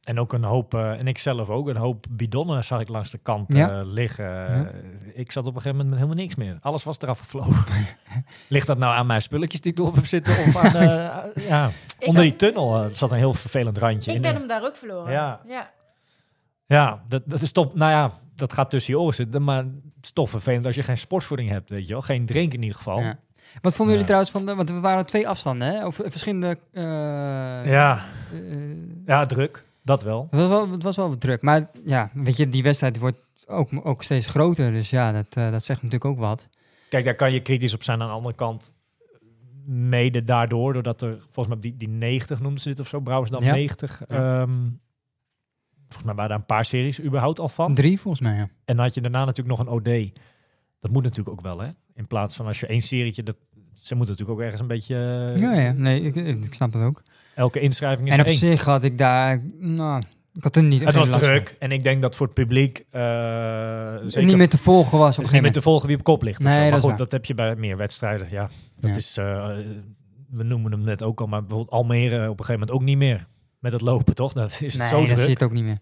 [0.06, 3.10] En ook een hoop, eh, en ik zelf ook, een hoop bidonnen zag ik langs
[3.10, 3.70] de kant Ja.
[3.70, 4.48] eh, liggen.
[4.48, 6.58] Eh, Ik zat op een gegeven moment met helemaal niks meer.
[6.60, 7.64] Alles was eraf gevlogen.
[8.48, 10.32] Ligt dat nou aan mijn spulletjes die ik erop heb zitten?
[10.32, 14.10] Of aan, eh, ja, onder had- die tunnel zat een heel vervelend randje.
[14.10, 15.12] Ik in ben de- hem daar ook verloren.
[15.12, 15.40] Ja.
[15.46, 15.70] ja.
[16.66, 17.74] Ja, dat, dat is top.
[17.74, 19.44] Nou ja, dat gaat tussen je oren zitten.
[19.44, 22.02] Maar het is toch vervelend als je geen sportvoeding hebt, weet je wel.
[22.02, 23.00] Geen drinken in ieder geval.
[23.00, 23.18] Ja.
[23.60, 24.04] Wat vonden jullie Ja.
[24.04, 25.86] trouwens van de, want er waren twee afstanden, hè?
[25.86, 26.58] Of verschillende...
[26.72, 26.82] eh,
[27.70, 28.00] Ja,
[29.06, 29.64] ja, druk.
[29.86, 30.28] Dat wel.
[30.30, 33.26] het, was wel, het was wel wat druk, maar ja, weet je, die wedstrijd wordt
[33.46, 34.72] ook, ook steeds groter.
[34.72, 36.48] Dus ja, dat, eh, dat zegt natuurlijk ook wat.
[36.88, 38.00] Kijk, daar kan je kritisch op zijn.
[38.02, 38.74] Aan de andere kant,
[39.66, 43.42] mede daardoor, doordat er volgens mij die, die 90 noemden ze dit of zo, Brouwersdam
[43.42, 43.52] Ja.
[43.52, 44.02] 90.
[44.06, 44.50] ehm,
[45.84, 47.74] volgens mij waren daar een paar series überhaupt al van.
[47.74, 48.48] Drie volgens mij, ja.
[48.64, 50.10] En dan had je daarna natuurlijk nog een OD.
[50.80, 51.68] Dat moet natuurlijk ook wel, hè?
[51.94, 53.36] In plaats van als je één serietje, dat,
[53.74, 54.94] ze moeten natuurlijk ook ergens een beetje...
[55.34, 57.02] eh, Ja, ja, nee, ik, ik snap het ook.
[57.36, 58.36] Elke inschrijving is En op één.
[58.36, 60.02] zich had ik daar, nou,
[60.34, 61.18] ik had er niet Het geen was van.
[61.18, 65.10] druk en ik denk dat voor het publiek uh, zeker niet meer te volgen was
[65.10, 66.38] op het is een niet meer te volgen wie op kop ligt.
[66.40, 66.98] Nee, dat Maar is goed, waar.
[66.98, 68.26] dat heb je bij meer wedstrijden.
[68.30, 68.96] Ja, dat Ja.
[68.96, 69.56] is, eh,
[70.30, 72.96] we noemen hem net ook al, maar bijvoorbeeld Almere op een gegeven moment ook niet
[72.96, 73.26] meer
[73.58, 74.32] met het lopen, toch?
[74.32, 75.16] Dat is zo Nee, dat druk.
[75.18, 75.78] zie je het ook niet meer.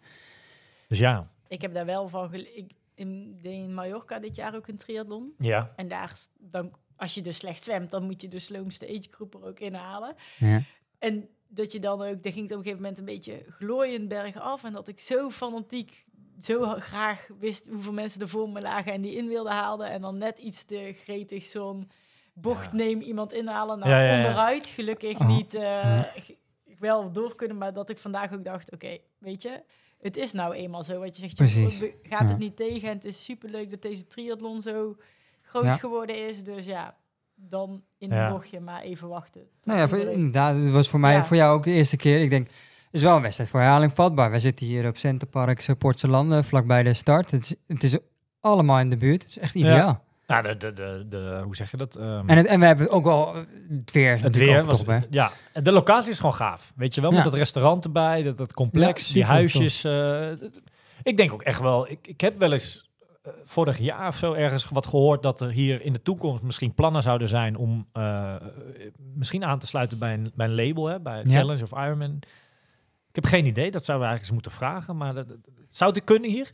[0.89, 4.67] Dus ja, Ik heb daar wel van ik in, deed in Mallorca dit jaar ook
[4.69, 5.33] een triathlon.
[5.39, 9.35] ja, En daar, dan, als je dus slecht zwemt, dan moet je de sloomste agegroep
[9.35, 10.15] er ook inhalen.
[10.39, 10.63] Ja.
[10.99, 14.09] En dat je dan ook, daar ging het op een gegeven moment een beetje glooiend
[14.09, 14.65] bergen af.
[14.65, 16.05] En dat ik zo fanatiek,
[16.41, 19.91] zo graag wist hoeveel mensen er voor me lagen en die in wilden halen.
[19.91, 21.91] En dan net iets te gretig zo'n
[22.33, 22.77] bocht Ja.
[22.77, 24.17] neem iemand inhalen naar Ja, ja, ja.
[24.17, 24.67] onderuit.
[24.67, 25.51] Gelukkig Oh, niet
[26.21, 26.31] g-
[26.79, 29.63] wel door kunnen, maar dat ik vandaag ook dacht, oké, weet je,
[30.01, 30.99] het is nou eenmaal zo.
[30.99, 31.93] Wat je zegt, je Precies.
[32.03, 32.89] gaat het niet tegen.
[32.89, 34.97] En het is superleuk dat deze triathlon zo
[35.43, 36.45] groot geworden is.
[36.45, 36.97] Dus ja,
[37.49, 38.27] dan in Ja.
[38.27, 39.43] een bochtje maar even wachten.
[39.65, 41.25] Nou ja, voor, inderdaad, het was voor mij, Ja.
[41.25, 42.21] voor jou ook de eerste keer.
[42.23, 42.55] Ik denk, het
[42.91, 44.31] is wel een wedstrijd voor herhaling vatbaar.
[44.31, 47.31] We zitten hier op Centerpark Portse Landen, vlakbij de start.
[47.31, 47.97] Het is, het is
[48.41, 49.23] allemaal in de buurt.
[49.23, 50.03] Het is echt ideaal.
[50.27, 51.97] nou, de, de, de, de, hoe zeg je dat?
[51.97, 54.99] Ehm, En, het, en we hebben ook wel, eh, het weer het weer was, top,
[55.11, 55.31] ja,
[55.63, 56.73] de locatie is gewoon gaaf.
[56.77, 57.17] Weet je wel, Ja.
[57.17, 59.85] met dat restaurant erbij, dat, dat complex, Ja, die huisjes.
[59.85, 60.31] eh,
[61.03, 62.85] ik denk ook echt wel, ik, ik heb wel eens eh,
[63.45, 67.03] vorig jaar of zo ergens wat gehoord dat er hier in de toekomst misschien plannen
[67.03, 68.35] zouden zijn om eh,
[69.15, 71.31] misschien aan te sluiten bij een, bij een label, hè, bij Ja.
[71.31, 72.19] Challenge of Ironman.
[73.09, 75.27] Ik heb geen idee, dat zouden we eigenlijk eens moeten vragen, maar dat,
[75.69, 76.53] zou het kunnen hier?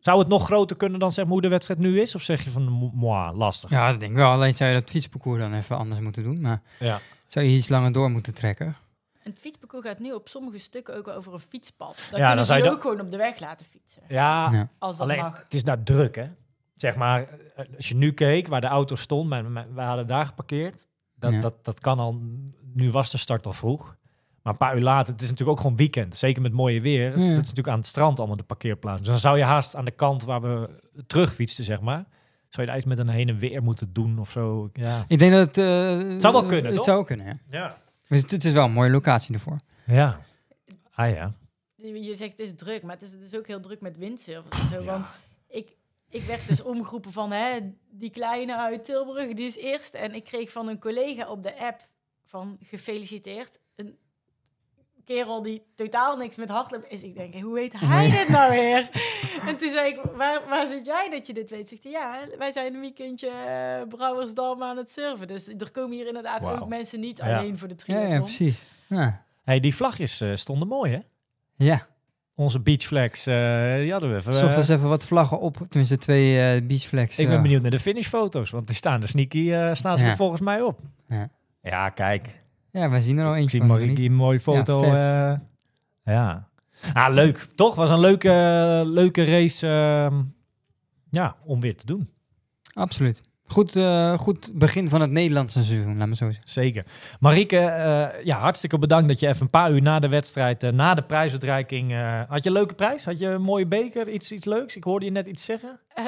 [0.00, 2.14] Zou het nog groter kunnen dan zeg maar hoe de wedstrijd nu is?
[2.14, 3.70] Of zeg je van, mo- moi, lastig?
[3.70, 4.30] Ja, dat denk ik wel.
[4.30, 6.40] Alleen zou je dat fietsparcours dan even anders moeten doen.
[6.40, 7.00] Maar Ja.
[7.26, 8.76] zou je iets langer door moeten trekken.
[9.24, 11.96] En het fietsparcours gaat nu op sommige stukken ook over een fietspad.
[11.96, 14.02] Dan Ja, kunnen dan ze zou je ook gewoon op de weg laten fietsen.
[14.08, 14.68] Ja, Ja.
[14.78, 15.42] Als dat Alleen, mag.
[15.42, 16.28] het is daar druk, hè?
[16.76, 17.28] Zeg maar,
[17.76, 19.28] als je nu keek waar de auto stond,
[19.74, 20.86] wij hadden daar geparkeerd.
[21.14, 21.40] Dat, Ja.
[21.40, 22.20] dat, dat kan al.
[22.72, 23.96] Nu was de start al vroeg.
[24.42, 26.16] Maar een paar uur later, het is natuurlijk ook gewoon weekend.
[26.16, 27.04] Zeker met mooie weer.
[27.04, 27.10] Ja.
[27.28, 28.98] Dat is natuurlijk aan het strand allemaal de parkeerplaats.
[29.00, 30.68] Dus dan zou je haast aan de kant waar we
[31.06, 32.04] terugfietsten, zeg maar.
[32.48, 34.70] Zou je daar iets met een heen en weer moeten doen of zo.
[34.72, 35.04] Ja.
[35.08, 35.58] Ik denk dat het...
[35.58, 36.84] eh, Het zou wel kunnen, Het toch?
[36.84, 37.38] zou kunnen, ja.
[37.50, 37.82] Ja.
[38.08, 39.58] Dus het, het is wel een mooie locatie ervoor.
[39.86, 40.20] Ja.
[40.90, 41.34] Ah ja.
[41.76, 44.84] Je zegt het is druk, maar het is dus ook heel druk met windsurfers.
[44.84, 45.14] Want
[45.48, 45.76] ik,
[46.08, 47.58] ik werd dus omgeroepen van hè,
[47.90, 49.94] die kleine uit Tilburg, die is eerst.
[49.94, 51.88] En ik kreeg van een collega op de app
[52.22, 53.60] van gefeliciteerd.
[55.06, 57.02] Een kerel die totaal niks met hardlopen is.
[57.02, 58.90] Ik denk, hoe weet hij dit nou weer?
[59.48, 61.68] en toen zei ik, waar, waar zit jij dat je dit weet?
[61.68, 65.26] Zegt hij, ja, wij zijn een weekendje eh, Brouwersdam aan het surfen.
[65.26, 67.38] Dus er komen hier inderdaad ook mensen niet Ja.
[67.38, 68.10] alleen voor de triathlon.
[68.12, 68.66] ja, precies.
[68.88, 69.24] Ja.
[69.42, 70.98] Hey, die vlagjes eh, stonden mooi, hè?
[71.66, 71.86] ja.
[72.36, 74.32] Onze beachflags, eh die hadden we even.
[74.32, 75.56] Zocht eens even wat vlaggen op.
[75.68, 77.18] Tenminste, twee eh beachflags.
[77.18, 80.10] ik ben benieuwd naar de finishfoto's, want die staan er sneaky, eh, staan ze Ja.
[80.10, 80.78] er volgens mij op.
[81.08, 81.28] Ja.
[81.62, 82.42] Ja, kijk.
[82.74, 83.68] Ja, wij zien er al Ik eentje zie van.
[83.68, 84.86] Mariki een mooie foto.
[84.86, 85.42] Ja,
[86.04, 86.48] ja.
[86.92, 87.46] Ah, leuk.
[87.54, 87.74] Toch?
[87.74, 90.22] Was een leuke, leuke race ehm,
[91.10, 92.10] ja, om weer te doen.
[92.72, 93.20] Absoluut.
[93.46, 96.48] Goed, eh, goed begin van het Nederlandse seizoen, laat me zo zeggen.
[96.48, 96.86] Zeker.
[97.20, 100.72] Marieke, eh, ja, hartstikke bedankt dat je even een paar uur na de wedstrijd, eh,
[100.72, 101.92] na de prijsuitreiking...
[101.92, 103.04] eh, had je een leuke prijs?
[103.04, 104.08] Had je een mooie beker?
[104.08, 104.76] Iets, iets leuks?
[104.76, 105.80] Ik hoorde je net iets zeggen.
[105.88, 106.04] Eh,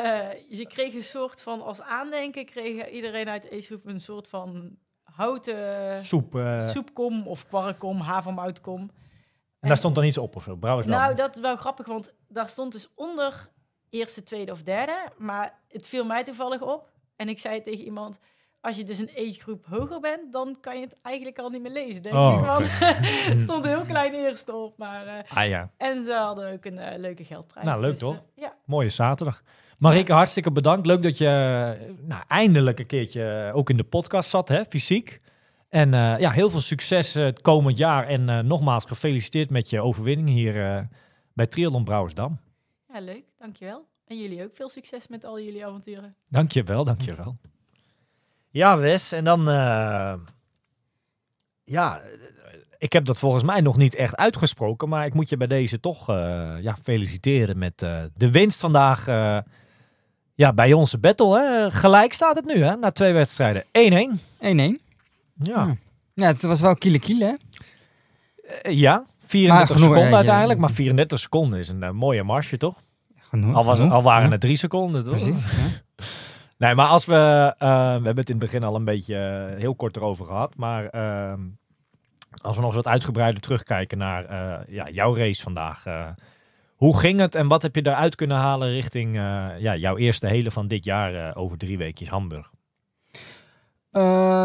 [0.50, 4.76] je kreeg een soort van, als aandenken, kreeg iedereen uit de acegroep een soort van
[5.16, 6.34] houten Soep.
[6.34, 8.80] eh, soepkom of kwarkkom, havermoutkom.
[9.60, 10.56] en daar stond dan iets op of zo.
[10.56, 10.98] Brouwersdam.
[10.98, 13.48] Nou, dat is wel grappig, want daar stond dus onder
[13.90, 15.12] eerste, tweede of derde.
[15.18, 16.90] Maar het viel mij toevallig op.
[17.16, 18.18] En ik zei tegen iemand,
[18.66, 21.72] als je dus een agegroep hoger bent, dan kan je het eigenlijk al niet meer
[21.72, 22.46] lezen, denk Oh, ik.
[22.46, 22.68] Want
[23.34, 24.78] er stond een heel klein eerste op.
[24.78, 27.66] Maar, eh, Ah ja, en ze hadden ook een eh, leuke geldprijs.
[27.66, 28.14] Nou, leuk dus, toch?
[28.14, 28.56] eh, ja.
[28.64, 29.42] mooie zaterdag.
[29.78, 30.86] Marieke, hartstikke bedankt.
[30.86, 35.20] Leuk dat je nou, eindelijk een keertje ook in de podcast zat, hè, fysiek.
[35.68, 38.06] En ja, heel veel succes het komend jaar.
[38.06, 40.88] En nogmaals gefeliciteerd met je overwinning hier
[41.34, 42.40] bij Triathlon Brouwersdam.
[42.92, 43.24] ja, leuk.
[43.38, 43.86] Dankjewel.
[44.06, 46.14] En jullie ook veel succes met al jullie avonturen.
[46.28, 47.36] Dankjewel, dankjewel.
[48.56, 49.48] Ja, Wes, en dan...
[49.48, 50.12] eh,
[51.64, 52.00] ja,
[52.78, 55.80] ik heb dat volgens mij nog niet echt uitgesproken, maar ik moet je bij deze
[55.80, 59.06] toch eh, ja, feliciteren met eh, de winst vandaag
[60.34, 61.38] ja, bij onze battle.
[61.38, 61.70] Hè.
[61.70, 63.64] Gelijk staat het nu, hè, na twee wedstrijden.
[63.64, 63.66] 1-1.
[63.66, 63.68] 1-1.
[64.38, 64.74] Ja,
[65.36, 65.76] Ja.
[66.14, 67.34] Ja, het was wel kiele kiele, hè?
[68.70, 72.82] Ja 34 Maar genoeg, seconden uiteindelijk, maar 34 seconden is een mooie marge, toch?
[73.18, 73.54] Genoeg.
[73.54, 73.92] Al, was, genoeg.
[73.92, 75.12] al waren het drie seconden, toch?
[75.12, 75.44] Precies.
[76.58, 77.54] Nee, maar als we...
[77.58, 80.56] eh, we hebben het in het begin al een beetje eh, heel kort erover gehad.
[80.56, 81.40] Maar ehm,
[82.42, 85.84] als we nog eens wat uitgebreider terugkijken naar eh, ja, jouw race vandaag.
[86.76, 89.14] hoe ging het en wat heb je eruit kunnen halen richting
[89.58, 92.50] ja, jouw eerste hele van dit jaar over drie weekjes Hamburg?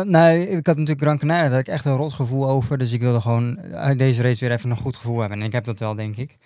[0.06, 2.78] Nee, ik had natuurlijk Gran Canaria, daar had ik echt een rot gevoel over.
[2.78, 5.40] Dus ik wilde gewoon uit deze race weer even een goed gevoel hebben.
[5.40, 6.38] En ik heb dat wel, denk ik.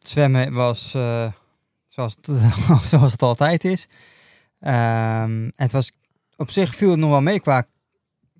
[0.00, 0.90] Zwemmen was
[2.90, 3.88] zoals het altijd is.
[4.60, 5.92] Ehm, het was
[6.36, 7.66] op zich viel het nog wel mee qua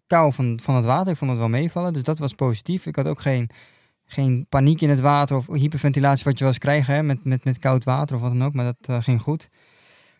[0.06, 1.12] kou van, van het water.
[1.12, 2.86] Ik vond het wel meevallen, dus dat was positief.
[2.86, 3.50] Ik had ook geen,
[4.04, 7.58] geen paniek in het water of hyperventilatie wat je wel eens krijgt met, met, met
[7.58, 8.52] koud water of wat dan ook.
[8.52, 9.48] Maar dat eh, ging goed.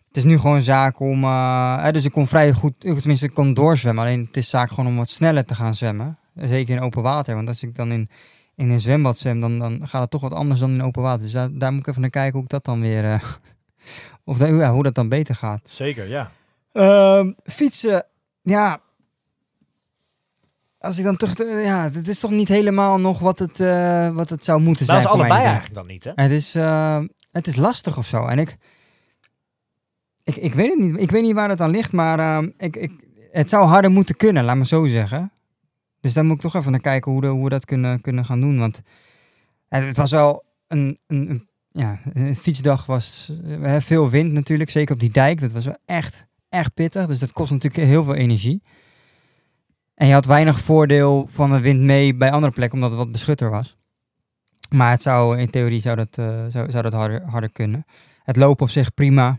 [0.07, 1.23] Het is nu gewoon zaak om.
[1.23, 4.03] eh, hè, dus ik kon vrij goed, tenminste, ik kon doorzwemmen.
[4.03, 6.17] Alleen het is zaak gewoon om wat sneller te gaan zwemmen.
[6.35, 7.35] Zeker in open water.
[7.35, 8.09] Want als ik dan in,
[8.55, 11.21] in een zwembad zwem, dan, dan gaat het toch wat anders dan in open water.
[11.23, 13.13] Dus daar, daar moet ik even naar kijken hoe ik dat dan weer.
[13.13, 13.23] eh,
[14.27, 15.61] of dat, ja, hoe dat dan beter gaat.
[15.65, 16.31] Zeker, ja.
[16.71, 18.05] Ehm, fietsen,
[18.41, 18.81] ja.
[20.79, 21.37] Als ik dan terug.
[21.63, 24.95] Ja, het is toch niet helemaal nog wat het, eh, wat het zou moeten Dat
[24.95, 24.99] zijn.
[24.99, 26.11] is voor mij, allebei eigenlijk dan niet, hè?
[26.15, 26.99] Het is, eh,
[27.31, 28.25] het is lastig of zo.
[28.25, 28.57] En ik,
[30.23, 30.97] ik, ik weet het niet.
[30.99, 32.91] Ik weet niet waar het aan ligt, maar ehm, ik, ik,
[33.31, 35.31] het zou harder moeten kunnen, laat me zo zeggen.
[36.01, 38.25] Dus dan moet ik toch even naar kijken hoe, de, hoe we dat kunnen, kunnen
[38.25, 38.59] gaan doen.
[38.59, 38.81] Want
[39.69, 42.85] het, het was wel een, een, een- ja, een fietsdag.
[42.85, 45.39] Was eh, veel wind natuurlijk, zeker op die dijk.
[45.39, 47.07] Dat was echt, echt pittig.
[47.07, 48.61] Dus dat kost natuurlijk heel veel energie.
[49.93, 53.11] En je had weinig voordeel van de wind mee bij andere plekken, omdat het wat
[53.11, 53.77] beschutter was.
[54.69, 57.85] Maar het zou, in theorie zou dat, eh, zou, dat harder, harder kunnen.
[58.23, 59.37] Het lopen op zich prima.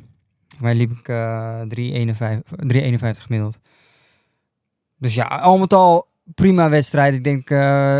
[0.60, 3.58] Mij liep ik eh 3,51 3,51 gemiddeld.
[4.96, 7.14] Dus ja, al met al prima wedstrijd.
[7.14, 7.40] Ik denk,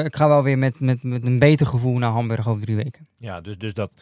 [0.07, 3.07] ik ga wel weer met, met, met een beter gevoel naar Hamburg over drie weken.
[3.17, 3.93] Ja, dus, dus dat,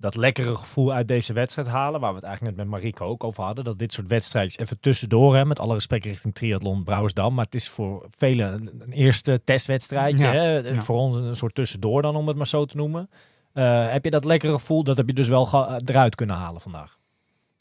[0.00, 3.24] dat lekkere gevoel uit deze wedstrijd halen, waar we het eigenlijk net met Marieke ook
[3.24, 7.34] over hadden, dat dit soort wedstrijdjes even tussendoor, hè, met alle respect richting triathlon Brouwersdam,
[7.34, 10.80] maar het is voor velen een, eerste testwedstrijdje, Ja, hè, ja.
[10.80, 13.10] voor ons een soort tussendoor dan, om het maar zo te noemen.
[13.52, 16.60] Eh, heb je dat lekkere gevoel, dat heb je dus wel ge- eruit kunnen halen
[16.60, 16.96] vandaag?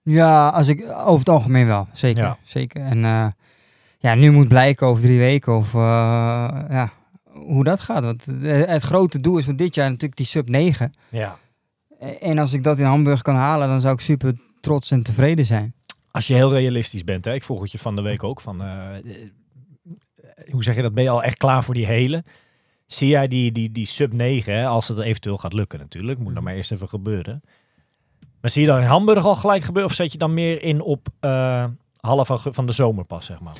[0.02, 1.88] Ja, als ik, over het algemeen wel.
[1.94, 2.24] Zeker.
[2.24, 2.38] Ja.
[2.44, 2.82] zeker.
[2.82, 3.28] En eh,
[4.00, 5.80] ja, nu moet blijken over drie weken of eh,
[6.70, 6.92] ja,
[7.32, 8.04] hoe dat gaat.
[8.04, 10.92] Want eh, het grote doel is van dit jaar natuurlijk die sub 9.
[11.10, 11.38] Ja.
[12.00, 15.46] En als ik dat in Hamburg kan halen, dan zou ik super trots en tevreden
[15.46, 15.74] zijn.
[16.12, 17.34] Als je heel realistisch bent, hè?
[17.34, 19.30] ik vroeg het je van de week ook, van, eh, eh,
[20.52, 22.24] hoe zeg je dat, ben je al echt klaar voor die hele?
[22.86, 24.68] Zie jij die, die, die sub 9, hè?
[24.68, 27.42] als het eventueel gaat lukken natuurlijk, moet dan maar eerst even gebeuren.
[28.42, 30.82] Maar zie je dan in Hamburg al gelijk gebeuren, of zet je dan meer in
[30.82, 31.66] op eh,
[32.00, 33.58] half van de zomer pas, zeg maar?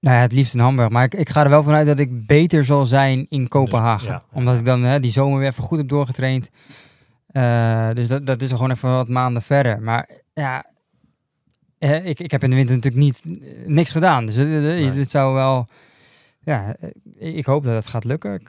[0.00, 0.88] Nou ja, het liefst in Hamburg.
[0.88, 4.06] Maar ik, ik ga er wel vanuit dat ik beter zal zijn in Kopenhagen.
[4.06, 4.22] ja, ja.
[4.32, 6.50] Omdat ik dan hè, die zomer weer even goed heb doorgetraind.
[7.28, 9.82] Eh, dus dat, dat is gewoon even wat maanden verder.
[9.82, 10.64] Maar ja,
[11.78, 14.26] eh, ik, ik heb in de winter natuurlijk niet, eh, niks gedaan.
[14.26, 14.92] Dus eh, Nee.
[14.92, 15.66] dit zou wel...
[16.40, 16.76] Ja,
[17.18, 18.34] ik hoop dat het gaat lukken.
[18.34, 18.48] Ik,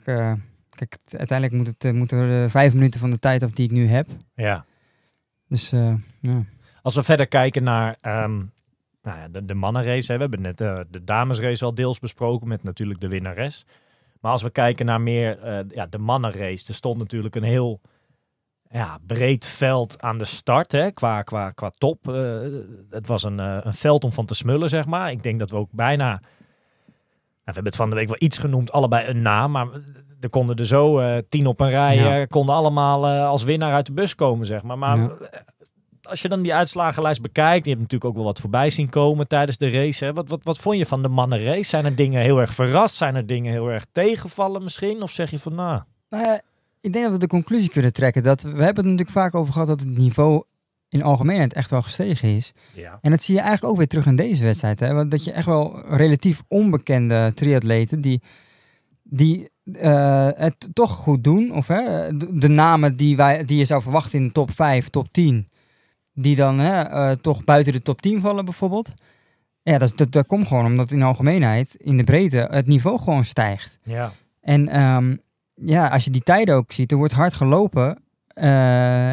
[0.70, 3.70] kijk, uiteindelijk moet het, moeten er eh, vijf minuten van de tijd af die ik
[3.72, 4.08] nu heb.
[4.34, 4.64] Ja.
[5.48, 5.70] Dus
[6.20, 6.44] ja.
[6.82, 8.36] Als we verder kijken naar ehm,
[9.02, 10.58] nou ja, de, de mannenrace, hè, we hebben net
[10.90, 13.66] de damesrace al deels besproken met natuurlijk de winnares.
[14.20, 15.38] Maar als we kijken naar meer
[15.74, 17.80] ja, de mannenrace, er stond natuurlijk een heel
[18.70, 22.08] ja, breed veld aan de start hè, qua, qua, qua top.
[22.08, 22.38] Eh,
[22.90, 25.10] het was een, eh, een veld om van te smullen, zeg maar.
[25.10, 26.20] Ik denk dat we ook bijna, nou,
[27.44, 29.66] we hebben het van de week wel iets genoemd, allebei een naam, maar
[30.20, 32.20] er konden er zo eh, tien op een rij, Ja.
[32.20, 34.78] eh, konden allemaal eh, als winnaar uit de bus komen, zeg maar.
[34.78, 35.10] Maar Ja.
[36.02, 39.28] als je dan die uitslagenlijst bekijkt, je hebt natuurlijk ook wel wat voorbij zien komen
[39.28, 40.04] tijdens de race.
[40.04, 40.12] Hè?
[40.12, 41.64] Wat, wat, wat vond je van de mannenrace?
[41.64, 42.96] Zijn er dingen heel erg verrast?
[42.96, 45.02] Zijn er dingen heel erg tegenvallen misschien?
[45.02, 46.40] Of zeg je van, nou, Nou ja,
[46.80, 49.52] ik denk dat we de conclusie kunnen trekken dat we hebben het natuurlijk vaak over
[49.52, 50.42] gehad dat het niveau
[50.88, 52.52] in algemeenheid echt wel gestegen is.
[52.74, 52.98] ja.
[53.00, 54.80] En dat zie je eigenlijk ook weer terug in deze wedstrijd.
[54.80, 54.94] Hè?
[54.94, 58.22] Want dat je echt wel relatief onbekende triatleten die,
[59.02, 61.52] die eh, het toch goed doen.
[61.54, 64.88] Of hè, de, de namen die, wij, die je zou verwachten in de top 5,
[64.88, 65.48] top 10.
[66.14, 68.92] Die dan hè, eh, toch buiten de top 10 vallen bijvoorbeeld.
[69.62, 72.98] Ja, dat, dat, dat komt gewoon omdat in de algemeenheid, in de breedte, het niveau
[72.98, 73.78] gewoon stijgt.
[73.82, 74.12] Ja.
[74.40, 75.16] En ehm,
[75.64, 79.12] ja, als je die tijden ook ziet, er wordt hard gelopen eh,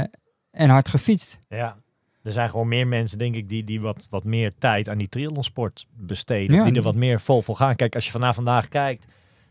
[0.52, 1.38] en hard gefietst.
[1.50, 1.78] ja.
[2.24, 5.10] Er zijn gewoon meer mensen, denk ik, die, die wat, wat meer tijd aan die
[5.10, 6.56] triathlonsport besteden.
[6.56, 6.64] Ja.
[6.64, 7.76] Die er wat meer vol voor gaan.
[7.76, 9.06] Kijk, als je vanaf vandaag kijkt,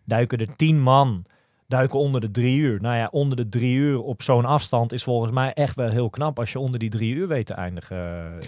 [0.05, 1.25] duiken er tien man,
[1.69, 2.81] duiken onder de drie uur.
[2.81, 6.11] Nou ja, onder de drie uur op zo'n afstand is volgens mij echt wel heel
[6.11, 7.97] knap als je onder die drie uur weet te eindigen.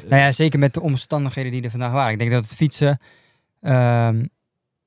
[0.08, 2.12] Nou ja, zeker met de omstandigheden die er vandaag waren.
[2.12, 2.98] Ik denk dat het fietsen
[3.60, 4.24] ehm,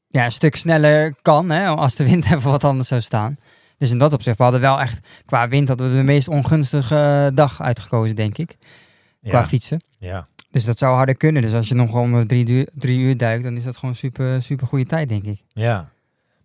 [0.08, 3.38] ja, een stuk sneller kan hè, als de wind even wat anders zou staan.
[3.82, 6.96] Dus in dat opzicht, we hadden wel echt, qua wind hadden we de meest ongunstige
[7.30, 8.56] eh, dag uitgekozen, denk ik.
[9.28, 9.84] Qua ja, fietsen.
[9.98, 10.28] ja.
[10.52, 11.42] Dus dat zou harder kunnen.
[11.42, 13.96] Dus als je nog gewoon om drie, uur- drie uur duikt, dan is dat gewoon
[13.96, 15.42] super, super goede tijd, denk ik.
[15.48, 15.90] Ja.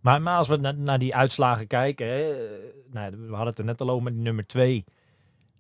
[0.01, 2.39] Maar, maar als we na- naar die uitslagen kijken, hè, eh,
[2.93, 4.85] nou, we hadden het er net al over met die nummer twee.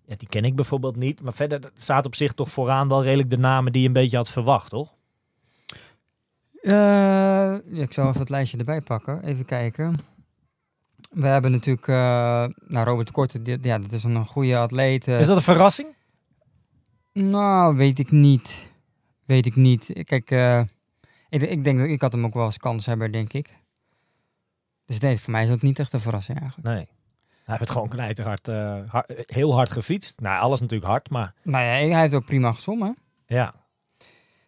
[0.07, 1.23] Ja, die ken ik bijvoorbeeld niet.
[1.23, 4.17] Maar verder staat op zich toch vooraan wel redelijk de namen die je een beetje
[4.17, 4.95] had verwacht, toch?
[6.63, 9.25] Eh, ja, ik zal even het lijstje erbij pakken.
[9.25, 9.95] Even kijken.
[11.17, 11.95] We hebben natuurlijk, eh,
[12.67, 15.09] nou Robert Korte, die- ja, dat is een goede atleet.
[15.09, 15.19] eh.
[15.19, 15.89] Is dat een verrassing?
[17.13, 18.71] Nou, weet ik niet.
[19.25, 19.91] Weet ik niet.
[20.05, 20.61] Kijk, eh,
[21.29, 23.59] ik, ik denk dat ik had hem ook wel als kanshebber, denk ik.
[24.85, 26.69] Dus nee, voor mij is dat niet echt een verrassing eigenlijk.
[26.69, 26.77] Nee.
[26.77, 26.87] Hij
[27.45, 28.47] heeft het gewoon knijterhard,
[28.91, 30.21] hard- heel hard gefietst.
[30.21, 32.97] Nou, alles natuurlijk hard, maar Nou ja, hij heeft ook prima gezongen.
[33.27, 33.55] ja,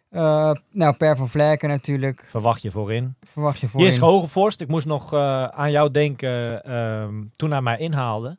[0.09, 2.27] Eh nou, Per van Vlerken natuurlijk.
[2.29, 3.15] verwacht je voorin.
[3.21, 4.61] Verwacht je voor Hier is Hogevorst.
[4.61, 8.37] Ik moest nog eh, aan jou denken ehm, toen hij mij inhaalde.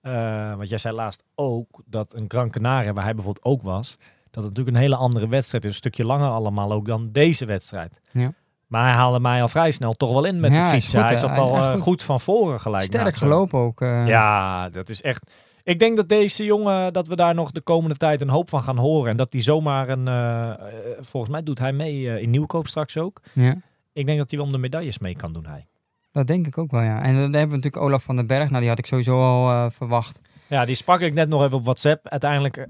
[0.00, 3.96] Eh, want jij zei laatst ook dat een Gran Canaria, waar hij bijvoorbeeld ook was,
[4.30, 5.70] dat het natuurlijk een hele andere wedstrijd is.
[5.70, 8.00] Een stukje langer allemaal ook dan deze wedstrijd.
[8.12, 8.32] Ja.
[8.66, 11.14] Maar hij haalde mij al vrij snel toch wel in met Ja, de goed, hij
[11.14, 11.80] zat al goed.
[11.80, 12.82] goed van voren gelijk.
[12.84, 13.80] Sterk gelopen ook.
[13.80, 15.32] Ja, dat is echt.
[15.68, 18.62] Ik denk dat deze jongen, dat we daar nog de komende tijd een hoop van
[18.62, 19.10] gaan horen.
[19.10, 20.08] En dat hij zomaar een.
[20.08, 20.56] eh, eh,
[21.00, 23.20] volgens mij doet hij mee eh, in Nieuwkoop straks ook.
[23.32, 23.56] ja.
[23.92, 25.66] Ik denk dat hij wel om de medailles mee kan doen, hij.
[26.12, 27.02] Dat denk ik ook wel, ja.
[27.02, 28.48] En dan hebben we natuurlijk Olaf van den Berg.
[28.48, 30.20] Nou, die had ik sowieso al verwacht.
[30.46, 32.08] Ja, die sprak ik net nog even op WhatsApp.
[32.08, 32.66] Uiteindelijk,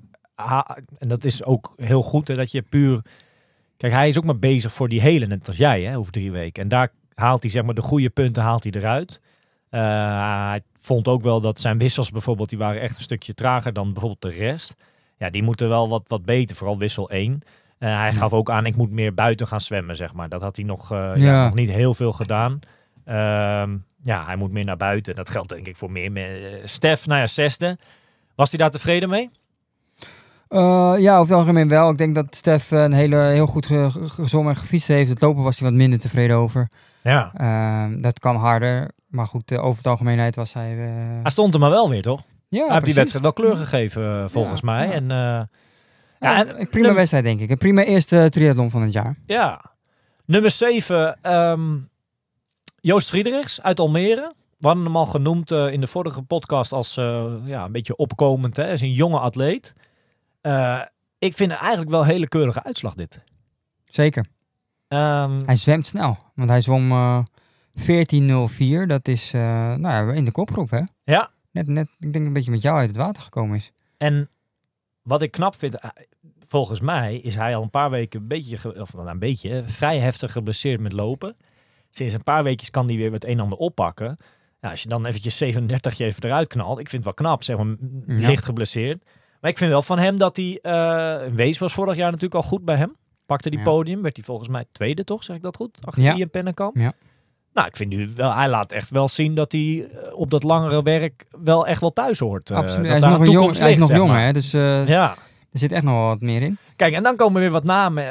[0.99, 3.03] en dat is ook heel goed, hè, dat je puur...
[3.77, 6.31] Kijk, hij is ook maar bezig voor die hele, net als jij, hè, over drie
[6.31, 6.63] weken.
[6.63, 9.21] En daar haalt hij, zeg maar, de goede punten haalt hij eruit.
[9.71, 9.81] Eh,
[10.49, 13.93] hij vond ook wel dat zijn wissels bijvoorbeeld, die waren echt een stukje trager dan
[13.93, 14.75] bijvoorbeeld de rest.
[15.19, 17.41] Ja, die moeten wel wat, wat beter, vooral wissel 1.
[17.79, 20.29] Eh, hij gaf ook aan, ik moet meer buiten gaan zwemmen, zeg maar.
[20.29, 21.15] Dat had hij nog, eh, ja.
[21.25, 21.45] Ja.
[21.45, 22.59] nog niet heel veel gedaan.
[23.05, 25.15] Ehm, ja, hij moet meer naar buiten.
[25.15, 26.13] Dat geldt denk ik voor meer.
[26.13, 27.79] me- Stef, nou ja, zesde.
[28.35, 29.31] Was hij daar tevreden mee?
[30.49, 31.91] Ja, over het algemeen wel.
[31.91, 35.11] Ik denk dat Stef een hele, heel goed ge- ge- gezongen en gefietst heeft.
[35.11, 36.69] Het lopen was hij wat minder tevreden over.
[37.03, 37.31] Ja.
[37.35, 38.91] Ehm, dat kan harder.
[39.09, 40.71] Maar goed, eh, over het algemeenheid was hij...
[40.73, 42.23] eh, Hij stond er maar wel weer, toch?
[42.49, 44.87] ja, hij heeft die wedstrijd wel kleur gegeven, eh, volgens mij.
[44.87, 44.93] ja.
[44.93, 45.05] En
[46.21, 47.51] Ja, en- prima wedstrijd, denk ik.
[47.51, 49.17] Een prima eerste triathlon van het jaar.
[49.27, 49.65] ja,
[50.25, 51.77] Nummer 7, ehm,
[52.81, 54.33] Joost Friedrichs uit Almere.
[54.59, 56.95] We hadden hem al genoemd in de vorige podcast als
[57.45, 58.57] ja, een beetje opkomend.
[58.57, 58.63] Hè?
[58.63, 59.75] Hij is een jonge atleet.
[61.19, 63.19] Ik vind het eigenlijk wel een hele keurige uitslag dit.
[63.85, 64.27] Zeker.
[64.89, 66.93] Ehm, Hij zwemt snel, want hij zwom
[67.81, 68.87] 14.04.
[68.87, 69.41] Dat is eh,
[69.75, 70.83] nou ja, in de kopgroep, hè?
[71.05, 73.73] ja, Net, net, ik denk een beetje met jou uit het water gekomen is.
[73.97, 74.31] en
[75.03, 75.91] wat ik knap vind, eh,
[76.47, 79.65] volgens mij is hij al een paar weken een beetje, of nou, een beetje, hè,
[79.65, 81.37] vrij heftig geblesseerd met lopen.
[81.91, 84.17] Sinds een paar weekjes kan hij weer het een en ander oppakken.
[84.61, 87.43] Ja, als je dan eventjes 37 je even eruit knalt, ik vind het wel knap,
[87.43, 87.67] zeg maar,
[88.07, 88.29] Ja.
[88.29, 89.05] licht geblesseerd.
[89.41, 92.49] Maar ik vind wel van hem dat hij, eh Wees was vorig jaar natuurlijk al
[92.49, 92.97] goed bij hem.
[93.27, 93.65] Pakte die Ja.
[93.65, 95.79] podium, werd hij volgens mij tweede toch, zeg ik dat goed?
[95.87, 96.15] Achter Ja.
[96.15, 96.77] Ian Pennenkamp.
[96.77, 96.93] Ja.
[97.59, 100.43] Nou, ik vind nu wel, hij laat echt wel zien dat hij eh, op dat
[100.43, 102.51] langere werk wel echt wel thuis hoort.
[102.51, 102.87] eh, Absoluut.
[102.87, 104.25] Hij is nog, een jong, hij is nog jong, maar.
[104.25, 104.33] hè?
[104.33, 105.11] Dus eh, Ja.
[105.53, 106.59] er zit echt nog wel wat meer in.
[106.77, 108.05] Kijk, en dan komen weer wat namen,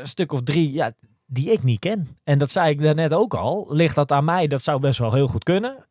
[0.00, 0.92] een stuk of drie, ja,
[1.26, 2.18] die ik niet ken.
[2.24, 3.66] En dat zei ik daarnet ook al.
[3.70, 4.46] Ligt dat aan mij?
[4.46, 5.86] Dat zou best wel heel goed kunnen.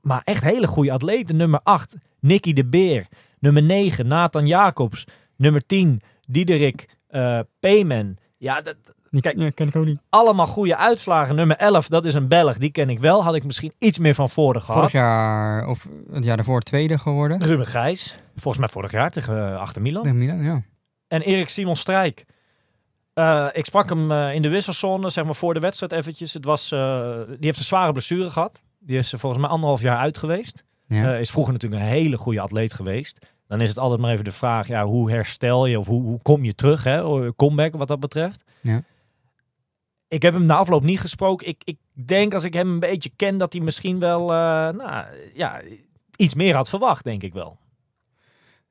[0.00, 1.36] Maar echt hele goede atleten.
[1.36, 3.06] Nummer 8, Nicky de Beer.
[3.38, 5.04] Nummer 9, Nathan Jacobs.
[5.36, 8.16] Nummer 10, Diederik uh, Payman.
[8.36, 8.76] Ja, dat,
[9.20, 9.98] Kijk, ja, ken ik ook niet.
[10.08, 11.34] allemaal goede uitslagen.
[11.34, 12.58] Nummer 11, dat is een Belg.
[12.58, 13.24] Die ken ik wel.
[13.24, 14.80] Had ik misschien iets meer van voren gehad.
[14.80, 17.42] Vorig jaar, of het jaar daarvoor, tweede geworden.
[17.42, 18.18] Ruben Gijs.
[18.36, 20.02] Volgens mij vorig jaar tegen uh, achter Milan.
[20.02, 20.62] Tegen Milan, ja.
[21.08, 22.24] En Erik Simon Strijk.
[23.14, 26.34] Uh, ik sprak hem uh, in de wisselzone, zeg maar voor de wedstrijd eventjes.
[26.34, 28.62] Het was, die heeft een zware blessure gehad.
[28.78, 30.64] Die is volgens mij anderhalf jaar uit geweest.
[30.86, 31.14] ja.
[31.14, 33.26] Is vroeger natuurlijk een hele goede atleet geweest.
[33.48, 36.22] Dan is het altijd maar even de vraag, ja, hoe herstel je of hoe, hoe
[36.22, 37.32] kom je terug, hè?
[37.36, 38.44] comeback wat dat betreft.
[38.60, 38.82] Ja.
[40.14, 41.48] Ik heb hem na afloop niet gesproken.
[41.48, 44.28] Ik, ik denk als ik hem een beetje ken dat hij misschien wel uh,
[44.70, 45.60] nou, ja,
[46.16, 47.58] iets meer had verwacht, denk ik wel.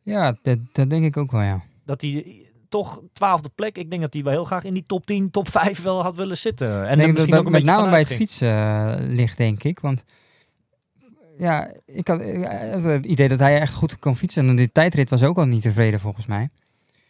[0.01, 1.62] Ja, dat, dat denk ik ook wel, ja.
[1.86, 3.77] Dat hij toch twaalfde plek.
[3.77, 6.15] Ik denk dat hij wel heel graag in die top 10, top 5 wel had
[6.15, 6.88] willen zitten.
[6.88, 9.79] En misschien dat ook een met name bij het fietsen uh, ligt, denk ik.
[9.79, 10.03] Want
[11.38, 14.47] ja, ik had uh, het idee dat hij echt goed kon fietsen.
[14.47, 16.49] En die tijdrit was ook al niet tevreden, volgens mij.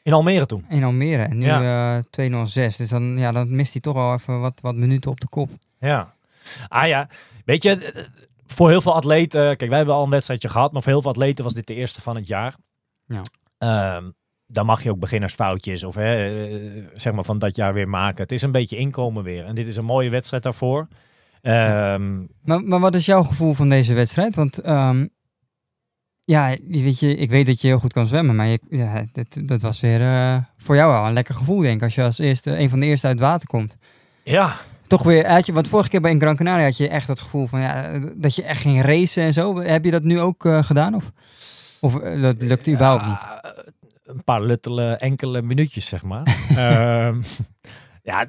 [0.04, 0.66] In Almere toen.
[0.70, 1.24] In Almere.
[1.24, 1.96] En nu Ja.
[1.98, 2.78] uh, 206.
[2.78, 5.50] Dus dan, ja, dan mist hij toch al even wat, wat minuten op de kop.
[5.80, 6.14] Ja.
[6.68, 7.08] Ah ja,
[7.46, 8.04] weet je, eh,
[8.46, 11.12] voor heel veel atleten, kijk wij hebben al een wedstrijdje gehad, maar voor heel veel
[11.12, 12.56] atleten was dit de eerste van het jaar.
[13.06, 13.22] Ja.
[13.58, 14.04] Ehm,
[14.48, 18.22] dan mag je ook beginnersfoutjes of hè, eh, zeg maar van dat jaar weer maken.
[18.24, 19.46] Het is een beetje inkomen weer.
[19.46, 20.88] En dit is een mooie wedstrijd daarvoor.
[21.42, 24.36] Ehm, Maar, maar wat is jouw gevoel van deze wedstrijd?
[24.36, 25.08] Want ehm,
[26.26, 29.28] ja, weet je, ik weet dat je heel goed kan zwemmen, maar je, ja, dat,
[29.48, 32.20] dat was weer eh, voor jou wel een lekker gevoel, denk ik, als je als
[32.20, 33.78] eerste, een van de eerste uit het water komt.
[34.24, 34.56] ja,
[34.88, 37.20] Toch weer, had je, want vorige keer bij in Gran Canaria had je echt het
[37.20, 39.62] gevoel van, ja, dat je echt ging racen en zo.
[39.62, 40.96] Heb je dat nu ook uh, gedaan?
[40.96, 41.12] Of,
[41.80, 43.20] of uh, dat lukt überhaupt niet?
[44.04, 46.48] Een paar luttele enkele minuutjes, zeg maar.
[47.08, 47.24] um,
[48.12, 48.28] ja,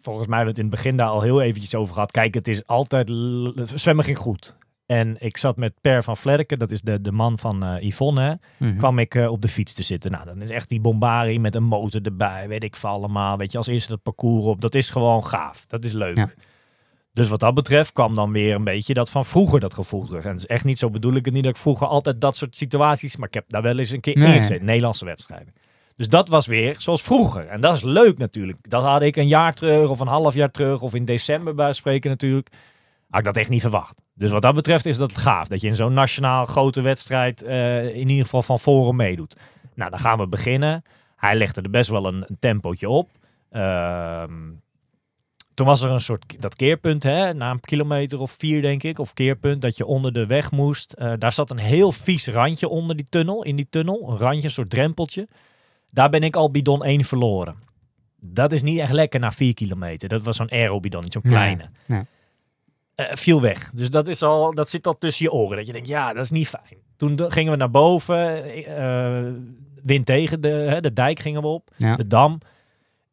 [0.00, 2.10] volgens mij hebben we het in het begin daar al heel eventjes over gehad.
[2.10, 3.12] Kijk, het is altijd...
[3.74, 4.56] Zwemmen ging goed.
[4.92, 8.38] En ik zat met Per van Vlerken, dat is de, de man van uh, Yvonne,
[8.58, 8.78] mm -hmm.
[8.78, 10.10] kwam ik uh, op de fiets te zitten.
[10.10, 13.36] Nou, dan is echt die bombari met een motor erbij, weet ik veel allemaal.
[13.36, 14.60] Weet je, als eerste dat parcours op.
[14.60, 15.66] Dat is gewoon gaaf.
[15.66, 16.16] Dat is leuk.
[16.16, 16.30] Ja.
[17.12, 20.24] Dus wat dat betreft kwam dan weer een beetje dat van vroeger dat gevoel terug.
[20.24, 22.36] En het is echt niet zo bedoel ik het niet dat ik vroeger altijd dat
[22.36, 23.16] soort situaties...
[23.16, 24.34] Maar ik heb daar wel eens een keer nee.
[24.34, 25.54] ingezeten, Nederlandse wedstrijden.
[25.96, 27.46] Dus dat was weer zoals vroeger.
[27.46, 28.58] En dat is leuk natuurlijk.
[28.68, 31.72] Dat had ik een jaar terug of een half jaar terug of in december bij
[31.72, 32.48] spreken natuurlijk.
[33.12, 34.00] Had ik dat echt niet verwacht.
[34.14, 35.48] Dus wat dat betreft is dat gaaf.
[35.48, 39.36] Dat je in zo'n nationaal grote wedstrijd uh, in ieder geval van voren meedoet.
[39.74, 40.82] Nou, dan gaan we beginnen.
[41.16, 43.10] Hij legde er best wel een, een tempootje op.
[43.50, 44.24] Uh,
[45.54, 48.98] toen was er een soort dat keerpunt, hè, na een kilometer of vier denk ik,
[48.98, 50.94] of keerpunt, dat je onder de weg moest.
[50.98, 54.10] Uh, daar zat een heel vies randje onder die tunnel, in die tunnel.
[54.10, 55.28] Een randje, een soort drempeltje.
[55.90, 57.56] Daar ben ik al bidon 1 verloren.
[58.20, 60.08] Dat is niet echt lekker na vier kilometer.
[60.08, 61.62] Dat was zo'n aerobidon, niet zo'n kleine.
[61.86, 62.06] Nee, nee.
[62.96, 63.70] Uh, viel weg.
[63.70, 65.56] Dus dat, is al, dat zit al tussen je oren.
[65.56, 66.80] Dat je denkt, ja, dat is niet fijn.
[66.96, 68.44] Toen gingen we naar boven.
[68.58, 69.32] Uh,
[69.82, 71.70] wind tegen, de, hè, de dijk gingen we op.
[71.76, 71.96] Ja.
[71.96, 72.38] De dam.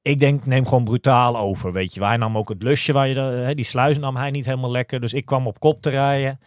[0.02, 1.72] Ik denk, neem gewoon brutaal over.
[1.72, 4.32] Weet je, hij nam ook het lusje waar je de, hè, die sluis nam hij
[4.32, 5.00] niet helemaal lekker.
[5.00, 6.40] Dus ik kwam op kop te rijden.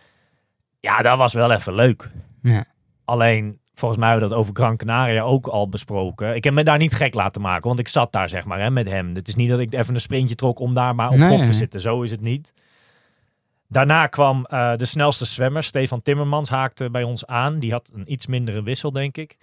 [0.80, 2.10] Ja, dat was wel even leuk.
[2.42, 2.64] Ja.
[3.04, 6.34] Alleen, volgens mij hebben we dat over Gran Canaria ook al besproken.
[6.34, 8.70] Ik heb me daar niet gek laten maken, want ik zat daar zeg maar hè,
[8.70, 9.14] met hem.
[9.14, 11.38] Het is niet dat ik even een sprintje trok om daar maar op Nee, kop
[11.38, 11.52] te nee.
[11.52, 11.80] zitten.
[11.80, 12.52] Zo is het niet.
[13.72, 17.58] Daarna kwam eh, de snelste zwemmer, Stefan Timmermans, haakte bij ons aan.
[17.58, 19.36] Die had een iets mindere wissel, denk ik.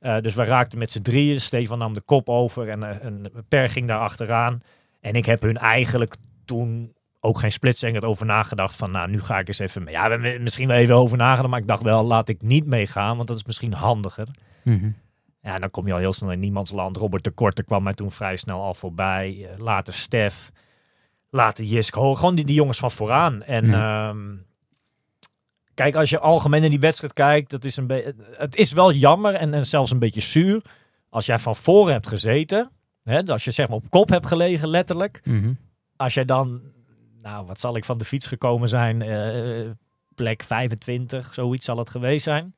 [0.00, 1.40] Uh, dus we raakten met z'n drieën.
[1.40, 4.62] Stefan nam de kop over en uh, een Per ging daar achteraan.
[5.00, 9.38] En ik heb hun eigenlijk toen ook geen splitsing over nagedacht van, nou, nu ga
[9.38, 9.94] ik eens even mee.
[9.94, 12.66] Ja, we hebben misschien wel even over nagedacht, maar ik dacht wel, laat ik niet
[12.66, 14.28] meegaan, want dat is misschien handiger.
[14.64, 14.90] Mhm.
[15.42, 16.96] Ja, dan kom je al heel snel in niemands land.
[16.96, 19.48] Robert de Korte kwam mij toen vrij snel al voorbij.
[19.50, 20.50] Eh, later Stef.
[21.36, 22.18] Later Jisk Hoog.
[22.18, 23.42] Gewoon die, die jongens van vooraan.
[23.42, 24.36] En ehm,
[25.74, 29.34] kijk, als je algemeen in die wedstrijd kijkt, dat is een het is wel jammer
[29.34, 30.62] en, en zelfs een beetje zuur.
[31.08, 32.70] Als jij van voren hebt gezeten,
[33.02, 35.20] hè, als je zeg maar op kop hebt gelegen, letterlijk.
[35.24, 35.52] Mhm.
[35.96, 36.60] Als jij dan,
[37.20, 39.02] nou, wat zal ik van de fiets gekomen zijn?
[39.02, 39.70] Eh,
[40.14, 42.54] plek 25, zoiets zal het geweest zijn.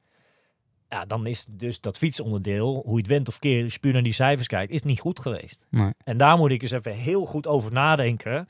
[0.89, 3.93] Ja, dan is dus dat fietsonderdeel, hoe je het went of keert, als je puur
[3.93, 5.66] naar die cijfers kijkt, is niet goed geweest.
[5.70, 5.91] Nee.
[6.05, 8.49] En daar moet ik eens even heel goed over nadenken.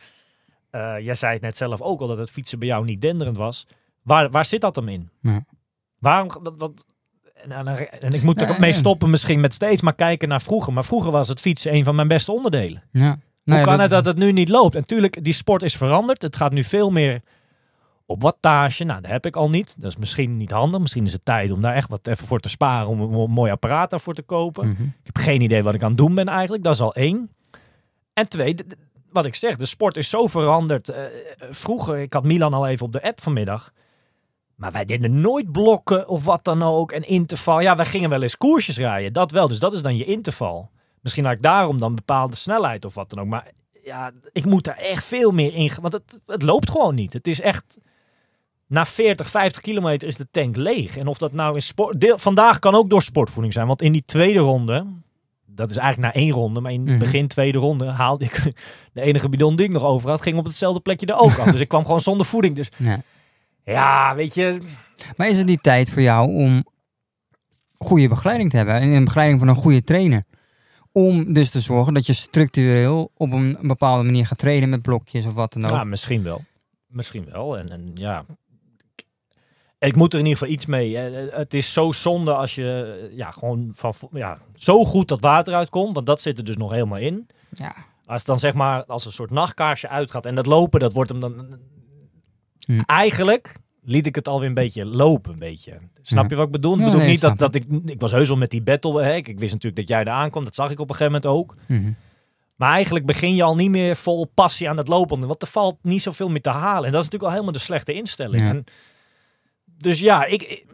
[0.71, 3.37] Eh, jij zei het net zelf ook al, dat het fietsen bij jou niet denderend
[3.37, 3.67] was.
[4.03, 5.11] Waar, waar zit dat hem in?
[5.23, 5.45] Ja.
[5.99, 6.87] Waarom, wat,
[7.35, 8.79] en, en, en ik moet er Nee, mee nee.
[8.79, 10.73] stoppen misschien met steeds maar kijken naar vroeger.
[10.73, 12.83] Maar vroeger was het fietsen een van mijn beste onderdelen.
[12.93, 13.19] Ja.
[13.45, 14.75] Hoe kan het dat het nu niet loopt?
[14.75, 16.23] En natuurlijk, die sport is veranderd.
[16.23, 17.21] Het gaat nu veel meer
[18.07, 18.85] op wattage.
[18.85, 19.75] Nou, dat heb ik al niet.
[19.79, 20.81] Dat is misschien niet handig.
[20.81, 22.89] Misschien is het tijd om daar echt wat even voor te sparen.
[22.89, 24.69] Om een mooi apparaat daarvoor te kopen.
[24.69, 24.83] Mhm.
[24.83, 26.63] Ik heb geen idee wat ik aan het doen ben eigenlijk.
[26.63, 27.29] Dat is al één.
[28.13, 28.57] En twee,
[29.13, 30.89] wat ik zeg, de sport is zo veranderd.
[30.89, 31.03] Eh,
[31.51, 33.73] vroeger, ik had Milan al even op de app vanmiddag.
[34.59, 36.93] Maar wij deden nooit blokken of wat dan ook.
[36.93, 37.61] En interval.
[37.61, 39.13] Ja, wij gingen wel eens koersjes rijden.
[39.13, 39.49] Dat wel.
[39.49, 40.71] Dus dat is dan je interval.
[41.01, 43.27] Misschien had ik daarom dan bepaalde snelheid of wat dan ook.
[43.27, 43.51] Maar
[43.85, 45.71] ja, ik moet daar echt veel meer in.
[45.81, 47.13] Want het, het loopt gewoon niet.
[47.13, 47.79] Het is echt.
[48.67, 50.97] Na 40, 50 kilometer is de tank leeg.
[50.97, 52.01] En of dat nou in sport.
[52.01, 53.67] Deel, vandaag kan ook door sportvoeding zijn.
[53.67, 54.87] Want in die tweede ronde.
[55.59, 56.61] Dat is eigenlijk na één ronde.
[56.61, 56.99] Maar in Mhm.
[56.99, 58.43] begin tweede ronde haalde ik.
[58.93, 60.23] De enige bidon die ik nog over had.
[60.23, 61.51] Ging op hetzelfde plekje er ook af.
[61.53, 62.55] Dus ik kwam gewoon zonder voeding.
[62.57, 63.03] Dus Ja.
[63.65, 64.61] ja, weet je.
[65.17, 66.65] Maar is het niet tijd voor jou om
[67.79, 68.75] goede begeleiding te hebben?
[68.75, 70.25] En een begeleiding van een goede trainer?
[70.93, 75.27] Om dus te zorgen dat je structureel op een bepaalde manier gaat trainen met blokjes
[75.27, 75.71] of wat dan ook.
[75.71, 76.45] Ja, misschien wel.
[76.87, 77.59] Misschien wel.
[77.59, 78.25] En, en ja.
[79.79, 80.99] Ik moet er in ieder geval iets mee.
[80.99, 85.21] Eh, Het is zo zonde als je eh, ja, gewoon van ja, zo goed dat
[85.21, 85.95] water uitkomt.
[85.95, 87.27] Want dat zit er dus nog helemaal in.
[87.51, 87.75] Ja.
[88.05, 90.27] Als het dan zeg maar als een soort nachtkaarsje uitgaat.
[90.27, 91.59] En dat lopen, dat wordt hem dan.
[92.67, 92.81] Hm.
[92.87, 95.33] Eigenlijk liet ik het alweer een beetje lopen.
[95.33, 95.79] Een beetje.
[96.03, 96.29] Snap Ja.
[96.31, 96.73] je wat ik bedoel?
[96.75, 97.65] Ik Ja, bedoel nee, niet dat, dat ik.
[97.85, 99.03] Ik was heus wel met die battle.
[99.03, 99.15] Hè.
[99.15, 100.45] Ik, ik wist natuurlijk dat jij er aankwam.
[100.45, 101.55] Dat zag ik op een gegeven moment ook.
[101.67, 101.93] Mhm.
[102.57, 105.27] Maar eigenlijk begin je al niet meer vol passie aan het lopen.
[105.27, 106.85] Want er valt niet zoveel meer te halen.
[106.85, 108.43] En dat is natuurlijk al helemaal de slechte instelling.
[108.43, 108.49] Ja.
[108.49, 108.65] En,
[109.79, 110.65] dus ja, ik,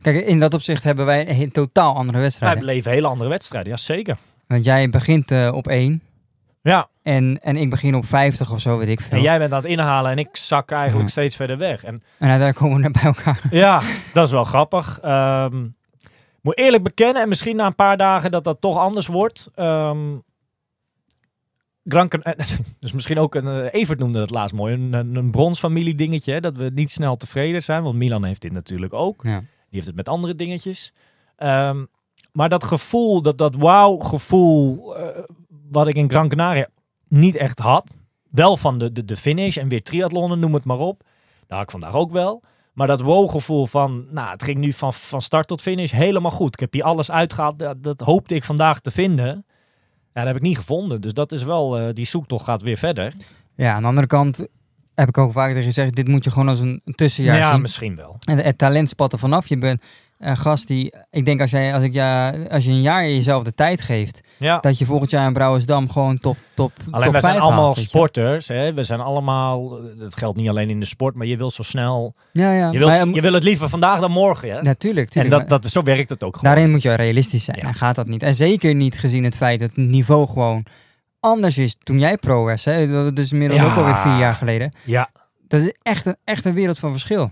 [0.00, 2.58] Kijk, in dat opzicht hebben wij een totaal andere wij wedstrijden.
[2.58, 3.70] beleven hele andere wedstrijden.
[3.72, 4.16] Ja, zeker.
[4.46, 6.02] Want jij begint eh, op één
[6.62, 9.16] Ja, en, en ik begin op 50 of zo, weet ik veel.
[9.16, 11.10] en jij bent aan het inhalen en ik zak eigenlijk Ja.
[11.10, 11.84] steeds verder weg.
[11.84, 13.40] En En uiteindelijk komen we bij elkaar.
[13.64, 13.80] ja,
[14.12, 14.98] dat is wel grappig.
[15.02, 15.66] Ehm
[16.40, 19.48] moet eerlijk bekennen, en misschien na een paar dagen dat dat toch anders wordt.
[19.54, 19.98] Ehm
[21.84, 22.24] Gran Can-
[22.80, 26.32] dus misschien ook een, eh, Evert noemde het laatst mooi, een, een, bronsfamilie dingetje.
[26.32, 29.22] Hè, dat we niet snel tevreden zijn, want Milan heeft dit natuurlijk ook.
[29.22, 29.38] Ja.
[29.38, 30.92] Die heeft het met andere dingetjes.
[31.36, 31.84] Ehm,
[32.32, 35.22] maar dat gevoel, dat, dat wauw-gevoel, eh,
[35.70, 36.68] wat ik in Gran Canaria
[37.08, 37.94] niet echt had.
[38.30, 41.02] Wel van de, de, de finish en weer triathlonnen, noem het maar op.
[41.46, 42.42] Dat had ik vandaag ook wel.
[42.72, 46.54] Maar dat wow-gevoel van, nou, het ging nu van, van start tot finish helemaal goed.
[46.54, 47.58] Ik heb hier alles uitgehaald.
[47.58, 49.46] Dat, dat hoopte ik vandaag te vinden.
[50.14, 51.00] Ja, dat heb ik niet gevonden.
[51.00, 53.12] Dus dat is wel, eh, die zoektocht gaat weer verder.
[53.54, 54.46] ja, aan de andere kant
[54.94, 57.60] heb ik ook vaak tegen gezegd, dit moet je gewoon als een tussenjaar ja, zien.
[57.60, 58.16] misschien wel.
[58.28, 59.48] En het talent spat er vanaf.
[59.48, 59.84] Je bent
[60.18, 63.44] een gast die, ik denk als, jij, als, ik, ja, als je een jaar jezelf
[63.44, 64.58] de tijd geeft, Ja.
[64.60, 67.78] dat je volgend jaar in Brouwersdam gewoon top, top, Alleen top wij zijn allemaal haalt,
[67.78, 68.48] sporters.
[68.48, 68.74] Hè?
[68.74, 72.14] We zijn allemaal, dat geldt niet alleen in de sport, maar je wil zo snel.
[72.32, 72.70] Ja, ja.
[72.70, 74.50] Je, wilt, Maar je wil het liever vandaag dan morgen.
[74.50, 74.62] Hè?
[74.62, 76.54] Natuurlijk, en dat, dat, zo werkt het ook gewoon.
[76.54, 77.58] Daarin moet je realistisch zijn.
[77.60, 77.66] Ja.
[77.66, 78.22] En gaat dat niet.
[78.22, 80.64] En zeker niet gezien het feit dat het niveau gewoon
[81.20, 82.64] anders is toen jij pro was.
[82.64, 82.88] Hè?
[83.04, 83.66] Dat is inmiddels Ja.
[83.66, 84.76] ook alweer vier jaar geleden.
[84.84, 85.10] Ja,
[85.48, 87.30] Dat is echt een, echt een wereld van verschil.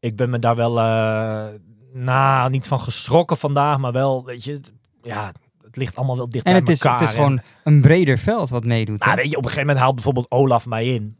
[0.00, 1.44] ik ben me daar wel, eh
[1.92, 4.60] nou, niet van geschrokken vandaag, maar wel, weet je,
[5.02, 5.32] ja,
[5.62, 7.00] het ligt allemaal wel dicht En bij het is, elkaar.
[7.00, 8.98] het is En- gewoon een breder veld wat meedoet.
[9.04, 11.18] Nou, weet je, op een gegeven moment haalt bijvoorbeeld Olaf mij in.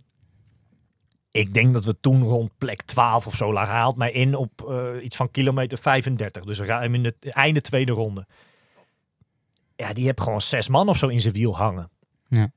[1.31, 3.71] Ik denk dat we toen rond plek 12 of zo lagen.
[3.71, 6.45] Hij haalt mij in op eh, iets van kilometer 35.
[6.45, 8.27] Dus ruim in het einde tweede ronde.
[9.77, 11.91] Ja, die heeft gewoon zes man of zo in zijn wiel hangen.
[12.29, 12.51] Ja.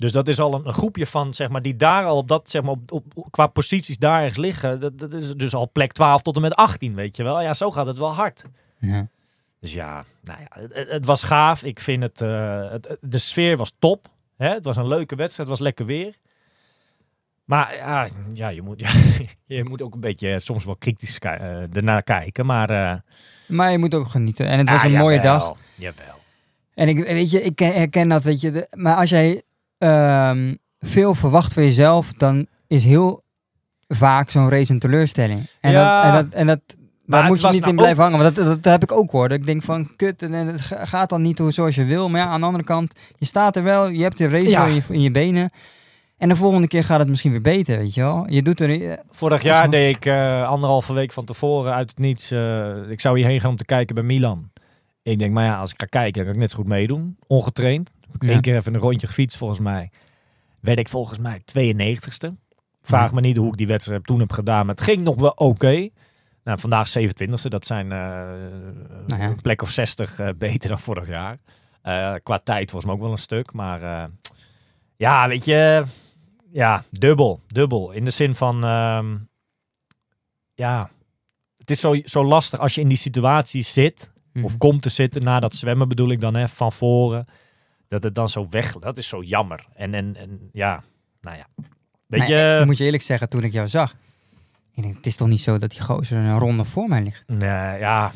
[0.00, 2.50] Dus dat is al een, een groepje van, zeg maar, die daar al op dat,
[2.50, 4.80] zeg maar, op, op, qua posities daar ergens liggen.
[4.80, 7.40] Dat, dat is dus al plek 12 tot en met 18, weet je wel.
[7.40, 8.44] Ja, zo gaat het wel hard.
[8.78, 9.08] Ja.
[9.60, 11.62] Dus ja, nou ja het, het was gaaf.
[11.64, 14.08] Ik vind het, eh, het, de sfeer was top.
[14.36, 14.48] Hè?
[14.48, 16.14] Het was een leuke wedstrijd, het was lekker weer.
[17.44, 18.90] Maar ja, ja, je, moet, ja
[19.56, 22.46] je moet ook een beetje eh, soms wel kritisch eh, ernaar kijken.
[22.46, 23.02] Maar
[23.46, 24.46] Maar je moet ook genieten.
[24.46, 25.56] En het was ah, een mooie jawel, dag.
[25.74, 26.18] Jawel.
[26.74, 28.50] En ik, weet je, ik herken dat, weet je.
[28.50, 29.42] de- maar als jij
[29.80, 33.22] ehm, veel verwacht van jezelf, dan is heel
[33.88, 35.40] vaak zo'n race een teleurstelling.
[35.60, 36.02] En, Ja.
[36.02, 36.60] dat, en, dat, en dat,
[37.06, 38.18] Daar moet je niet nou in blijven hangen.
[38.18, 39.28] Want dat, dat, dat heb ik ook hoor.
[39.28, 42.08] Dat ik denk van, kut, en, het ga- gaat dan niet zoals je wil.
[42.08, 43.88] Maar ja, aan de andere kant, je staat er wel.
[43.88, 44.64] Je hebt de race Ja.
[44.66, 45.50] in je, in je benen.
[46.18, 48.24] En de volgende keer gaat het misschien weer beter, weet je wel.
[48.28, 48.98] Je doet er...
[49.10, 49.48] Vorig Zo.
[49.48, 52.30] jaar deed ik eh, anderhalve week van tevoren uit het niets.
[52.30, 54.50] eh, ik zou hierheen gaan om te kijken bij Milan.
[55.02, 57.16] Ik denk, maar ja, als ik ga kijken, dan kan ik net zo goed meedoen.
[57.26, 57.90] Ongetraind.
[58.18, 58.40] Ik Ja.
[58.40, 59.90] keer even een rondje gefietst, volgens mij.
[60.60, 62.36] Werd ik volgens mij 92ste.
[62.80, 63.14] Vraag Ja.
[63.14, 65.88] me niet hoe ik die wedstrijd toen heb gedaan, maar het ging nog wel oké.
[66.44, 67.98] Nou, vandaag 27ste, dat zijn eh,
[69.06, 69.28] Nou ja.
[69.28, 71.38] een plek of 60 eh, beter dan vorig jaar.
[71.82, 74.10] Eh, qua tijd volgens mij ook wel een stuk, maar
[74.96, 75.84] ja, weet je,
[76.52, 77.90] ja, dubbel, dubbel.
[77.92, 79.16] In de zin van, ehm,
[80.54, 80.90] ja,
[81.58, 85.22] het is zo, zo lastig als je in die situatie zit, of komt te zitten
[85.22, 87.26] na dat zwemmen bedoel ik dan, hè, van voren.
[87.90, 89.66] Dat het dan zo weg, dat is zo jammer.
[89.74, 90.82] En, en, en ja,
[91.20, 91.46] nou ja.
[92.06, 93.94] Weet je, eh, moet je eerlijk zeggen, toen ik jou zag...
[94.74, 97.22] Ik denk, het is toch niet zo dat die gozer een ronde voor mij ligt?
[97.26, 98.12] nee, ja,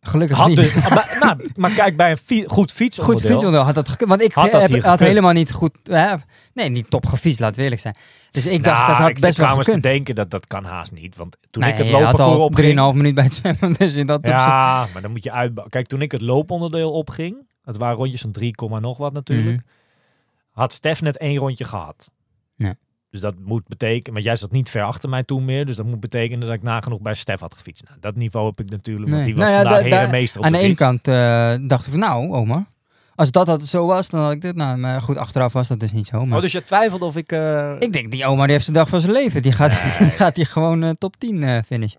[0.00, 0.56] Gelukkig had niet.
[0.56, 3.20] dus, maar, nou, maar kijk, bij een fi- goed fietsonderdeel.
[3.20, 4.10] Goed fietsonderdeel had dat gekund.
[4.10, 5.72] Want ik Had dat heb, had helemaal niet goed...
[5.82, 6.14] hè,
[6.54, 7.96] nee, niet top gefietst, we eerlijk zijn.
[8.30, 9.82] Dus ik dacht, Nou, dat had ik best wel trouwens gekund.
[9.84, 11.16] te denken dat dat kan haast niet.
[11.16, 12.92] Want toen Nee, ik het loopparcours al opging...
[12.92, 13.72] 3,5 minuut bij het zwemmen.
[13.78, 15.70] Dus in dat opzicht- Ja, maar dan moet je uitbouwen.
[15.70, 17.47] Kijk, toen ik het looponderdeel opging...
[17.68, 19.56] Het waren rondjes van 3, komma nog wat natuurlijk.
[19.56, 19.66] Mhm.
[20.50, 22.10] Had Stef net één rondje gehad.
[22.56, 22.74] Ja.
[23.10, 24.12] Dus dat moet betekenen...
[24.12, 25.66] Want jij zat niet ver achter mij toen meer.
[25.66, 27.84] Dus dat moet betekenen dat ik nagenoeg bij Stef had gefietst.
[27.88, 29.10] Nou, dat niveau heb ik natuurlijk.
[29.10, 29.32] Want Nee.
[29.34, 31.14] die was Nou ja, vandaag da- da- herenmeester op Aan de, de ene kant eh,
[31.68, 32.66] dacht ik van, nou, oma.
[33.14, 34.54] Als dat, dat zo was, dan had ik dit.
[34.56, 36.24] Nou, maar goed, achteraf was dat dus niet zo.
[36.26, 37.32] Maar Oh, dus je twijfelde of ik...
[37.32, 39.42] eh, Ik denk, die oma die heeft de dag van zijn leven.
[39.42, 41.94] Die gaat, die gaat die gewoon eh, top 10 eh finish.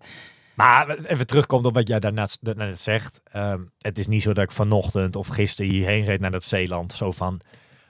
[0.60, 3.20] Maar even terugkomt op wat jij daarnet, daarnet zegt.
[3.32, 6.92] Ehm, het is niet zo dat ik vanochtend of gisteren hierheen reed naar dat Zeeland.
[6.92, 7.40] Zo van,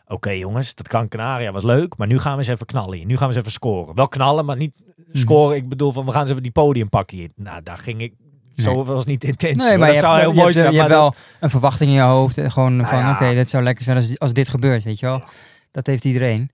[0.07, 1.97] oké jongens, dat kan Canaria was leuk.
[1.97, 3.07] Maar nu gaan we eens even knallen hier.
[3.07, 3.95] Nu gaan we eens even scoren.
[3.95, 4.73] Wel knallen, maar niet
[5.13, 5.57] scoren.
[5.57, 7.31] Ik bedoel van, we gaan eens even die podium pakken hier.
[7.37, 8.13] Nou, daar ging ik...
[8.53, 9.63] Zo was niet de intentie.
[9.69, 10.73] Nee, maar dat je zou hebt, heel mooi zijn.
[10.73, 12.39] je hebt wel een verwachting in je hoofd.
[12.39, 13.13] eh, Gewoon Nou van, ja.
[13.13, 15.23] oké, dit zou lekker zijn als, als dit gebeurt, weet je wel.
[15.71, 16.51] Dat heeft iedereen.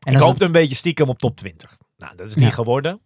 [0.00, 1.76] En ik hoopte een beetje stiekem op top 20.
[1.98, 2.50] Nou, dat is niet Ja.
[2.50, 3.00] geworden.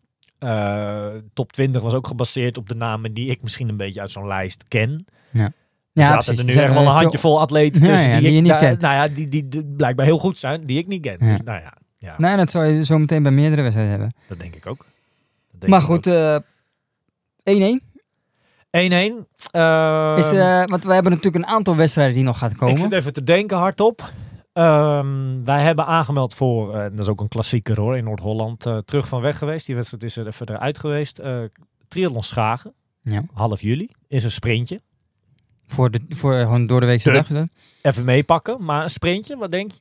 [0.45, 4.11] Eh, top 20 was ook gebaseerd op de namen die ik misschien een beetje uit
[4.11, 5.07] zo'n lijst ken.
[5.31, 5.53] Ja,
[5.93, 6.39] ja, zaten precies.
[6.39, 8.57] er nu echt wel een eh, handjevol atleten tussen ja, die, die je ik, niet
[8.57, 8.81] kent.
[8.81, 11.17] Nou ja, die, die, die blijkbaar heel goed zijn, die ik niet ken.
[11.21, 11.27] Ja.
[11.27, 14.15] Dus, nou ja, ja Nee, dat zou je zo meteen bij meerdere wedstrijden hebben.
[14.29, 14.87] dat denk ik ook.
[15.51, 16.15] Denk Maar ik goed, ook.
[17.45, 17.95] eh 1-1.
[18.71, 19.27] 1-1.
[19.51, 22.79] Ehm, Is, eh, want we hebben natuurlijk een aantal wedstrijden die nog gaan ik komen.
[22.79, 24.13] zit even te denken hardop.
[24.55, 28.79] Ehm, wij hebben aangemeld voor, eh, dat is ook een klassieker hoor, in Noord-Holland, eh,
[28.79, 29.67] terug van weg geweest.
[29.67, 31.19] Die wedstrijd is er even eruit geweest.
[31.19, 31.39] Eh
[31.89, 33.23] Triathlon Schagen, Ja.
[33.33, 34.81] half juli, is een sprintje.
[35.67, 37.29] Voor, de, voor gewoon door de weekse dag.
[37.83, 39.79] Even meepakken, maar een sprintje, wat denk je?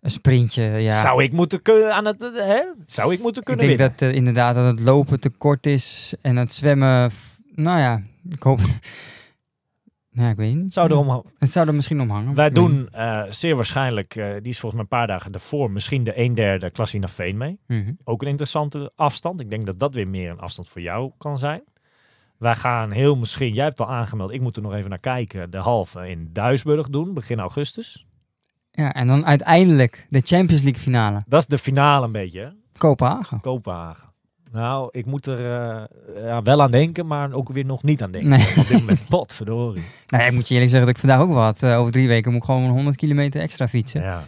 [0.00, 1.00] Een sprintje, ja.
[1.00, 2.60] Zou ik moeten kunnen aan het, hè?
[2.86, 3.96] Zou ik moeten ik kunnen denk winnen?
[3.98, 7.10] dat inderdaad dat het lopen te kort is en het zwemmen...
[7.54, 8.60] Nou ja, ik hoop...
[10.12, 10.64] Ja, ik weet niet.
[10.64, 12.34] Het zou Het zou er misschien om hangen.
[12.34, 16.04] Wij doen eh, zeer waarschijnlijk, eh, die is volgens mij een paar dagen daarvoor, misschien
[16.04, 17.58] de 1 derde Klassina Veen mee.
[17.66, 17.84] niet.
[17.84, 17.92] Mhm.
[18.04, 19.40] Ook een interessante afstand.
[19.40, 21.62] Ik denk dat dat weer meer een afstand voor jou kan zijn.
[22.38, 25.50] Wij gaan heel misschien, jij hebt al aangemeld, ik moet er nog even naar kijken,
[25.50, 28.06] de halve in Duisburg doen, begin augustus.
[28.70, 31.20] Ja, en dan uiteindelijk de Champions League finale.
[31.26, 32.48] Dat is de finale een beetje, hè?
[32.78, 33.40] Kopenhagen.
[33.40, 34.09] Kopenhagen.
[34.52, 35.84] Nou, ik moet er eh,
[36.24, 38.30] ja, wel aan denken, maar ook weer nog niet aan denken.
[38.30, 38.56] Nee.
[38.56, 39.84] Op dit moment, potverdorie.
[40.06, 41.62] Nou, ik moet je eerlijk zeggen dat ik vandaag ook had.
[41.62, 44.02] Eh, over drie weken moet ik gewoon 100 kilometer extra fietsen.
[44.02, 44.24] Ja.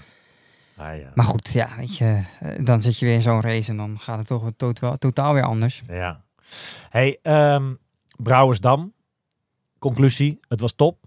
[0.77, 1.11] Ah, ja.
[1.14, 3.99] Maar goed, ja, weet je, eh, dan zit je weer in zo'n race en dan
[3.99, 5.83] gaat het toch totaal, totaal weer anders.
[5.87, 6.20] Ja.
[6.91, 7.75] Hey, ehm,
[8.16, 8.93] Brouwersdam.
[9.79, 11.01] Conclusie, het was top.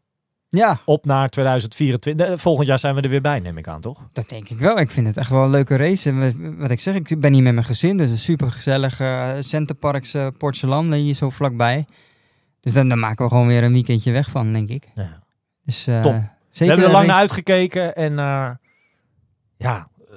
[0.56, 2.28] Ja, Op naar 2024.
[2.28, 4.02] Eh, Volgend jaar zijn we er weer bij, neem ik aan, toch?
[4.14, 4.80] dat denk ik wel.
[4.80, 6.10] Ik vind het echt wel een leuke race.
[6.10, 7.98] En wat- ik zeg, ik ben hier met mijn gezin.
[7.98, 11.86] Dus een super gezellig uh, Centerparks eh Portselan hier zo vlakbij.
[12.62, 14.88] Dus dan, dan maken we gewoon weer een weekendje weg van, denk ik.
[14.94, 15.24] Ja.
[15.64, 16.12] Dus eh, Top.
[16.14, 17.96] zeker we hebben er lang naar uitgekeken.
[17.96, 18.50] En eh,
[19.58, 20.16] ja, eh,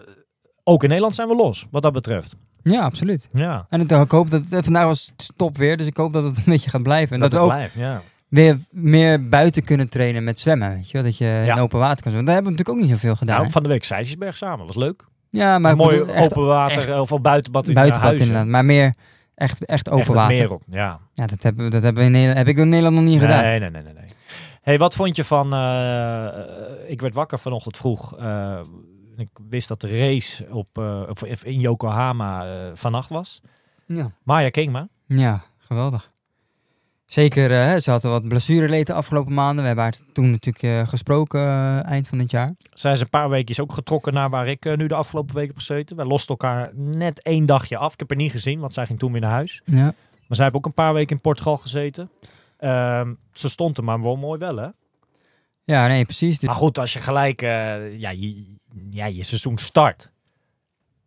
[0.64, 2.36] ook in Nederland zijn we los, wat dat betreft.
[2.62, 3.28] Ja, absoluut.
[3.32, 6.36] Ja, En ik hoop dat het, vandaag was top weer, dus ik hoop dat het
[6.36, 7.14] een beetje gaat blijven.
[7.14, 8.02] En dat, ook blijft, ja.
[8.28, 10.74] Weer meer buiten kunnen trainen met zwemmen.
[10.74, 11.02] Weet je wel?
[11.02, 11.54] Dat je Ja.
[11.54, 12.24] in open water kan zwemmen.
[12.24, 13.38] Daar hebben we natuurlijk ook niet zoveel gedaan.
[13.38, 15.04] Nou, van de week Sijsjesberg samen, was leuk.
[15.30, 18.26] ja, maar Mooi bedoel, open water echt eh, of al buitenbad in buitenbad huizen.
[18.26, 18.50] inderdaad.
[18.52, 18.94] Maar meer
[19.34, 20.36] echt, echt open Echt water.
[20.36, 21.00] meer op, ja.
[21.14, 23.20] Ja, dat hebben, we- dat hebben we in Nederland, heb ik in Nederland nog niet
[23.20, 23.42] gedaan.
[23.42, 23.92] Nee, nee, nee, nee.
[24.62, 25.52] Hey, wat vond je van...
[25.52, 26.34] eh, eh,
[26.86, 28.16] ik werd wakker vanochtend vroeg.
[28.18, 28.60] eh,
[29.16, 33.40] ik wist dat de race op, eh, of in Yokohama eh, vannacht was.
[33.86, 34.10] Ja.
[34.22, 34.88] Maya Kingma.
[35.06, 36.10] ja, geweldig.
[37.08, 39.60] Zeker, eh, ze hadden wat blessureleed de afgelopen maanden.
[39.60, 42.50] We hebben haar toen natuurlijk eh, gesproken eh, eind van dit jaar.
[42.74, 45.58] Zij is een paar weekjes ook getrokken naar waar ik nu de afgelopen weken heb
[45.58, 45.96] gezeten.
[45.96, 47.92] Wij losten elkaar net één dagje af.
[47.92, 49.62] Ik heb haar niet gezien, want zij ging toen weer naar huis.
[49.64, 49.82] Ja.
[49.82, 52.10] Maar zij hebben ook een paar weken in Portugal gezeten.
[52.58, 54.68] Ehm, ze stond er maar wel mooi wel, hè?
[55.64, 56.40] Ja, nee, precies.
[56.40, 58.54] Maar goed, als je gelijk ja, je,
[58.90, 60.10] ja, je seizoen start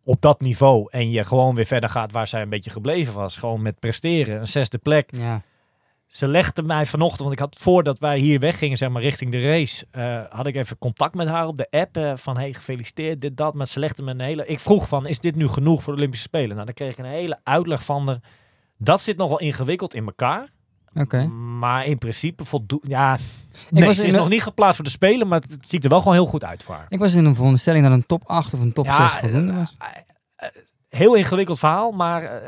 [0.04, 3.36] op dat niveau en je gewoon weer verder gaat waar zij een beetje gebleven was,
[3.36, 5.16] gewoon met presteren, een zesde plek.
[5.16, 5.42] ja.
[6.12, 9.40] Ze legde mij vanochtend, want ik had voordat wij hier weggingen, zeg maar, richting de
[9.40, 13.20] race, eh, had ik even contact met haar op de app eh, van, hey, gefeliciteerd,
[13.20, 13.54] dit, dat.
[13.54, 14.46] Maar ze legde me een hele...
[14.46, 16.54] Ik vroeg van, is dit nu genoeg voor de Olympische Spelen?
[16.54, 18.20] Nou, dan kreeg ik een hele uitleg van haar.
[18.78, 20.48] Dat zit nogal ingewikkeld in elkaar.
[20.94, 21.26] Oké.
[21.58, 22.84] Maar in principe voldoet...
[22.86, 23.18] Ja,
[23.70, 25.98] nee, was ze is nog niet geplaatst voor de Spelen, maar het, ziet er wel
[25.98, 26.86] gewoon heel goed uit voor haar.
[26.88, 29.52] Ik was in een veronderstelling dat een top 8 of een top Ja, 6 voldoende
[29.52, 29.74] eh, was.
[30.36, 30.48] eh,
[30.88, 32.42] heel ingewikkeld verhaal, maar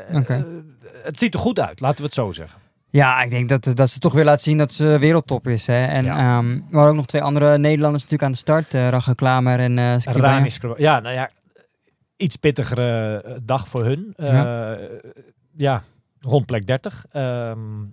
[1.03, 2.63] het ziet er goed uit, laten we het zo zeggen.
[2.95, 5.67] Ja, ik denk dat, dat ze toch weer laat zien dat ze wereldtop is.
[5.67, 5.85] Hè.
[5.85, 6.37] En Ja.
[6.37, 8.73] ehm, we hadden ook nog twee andere Nederlanders natuurlijk aan de start.
[8.73, 9.99] Rachel Klamer en.
[10.03, 11.29] Rani Skro- Ja, nou ja,
[12.17, 14.13] iets pittigere eh, dag voor hun.
[15.57, 15.83] Ja.
[16.19, 17.05] rond plek 30.
[17.11, 17.83] Ehm,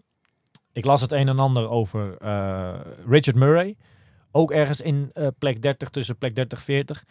[0.73, 2.17] ik las het een en ander over
[3.07, 3.77] Richard Murray.
[4.31, 7.05] Ook ergens in plek 30, tussen plek 30 en 40.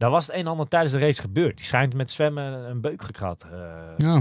[0.00, 1.56] Daar was het een en ander tijdens de race gebeurd.
[1.56, 3.46] Die schijnt met zwemmen een beuk gekrad.
[3.98, 4.18] Eh,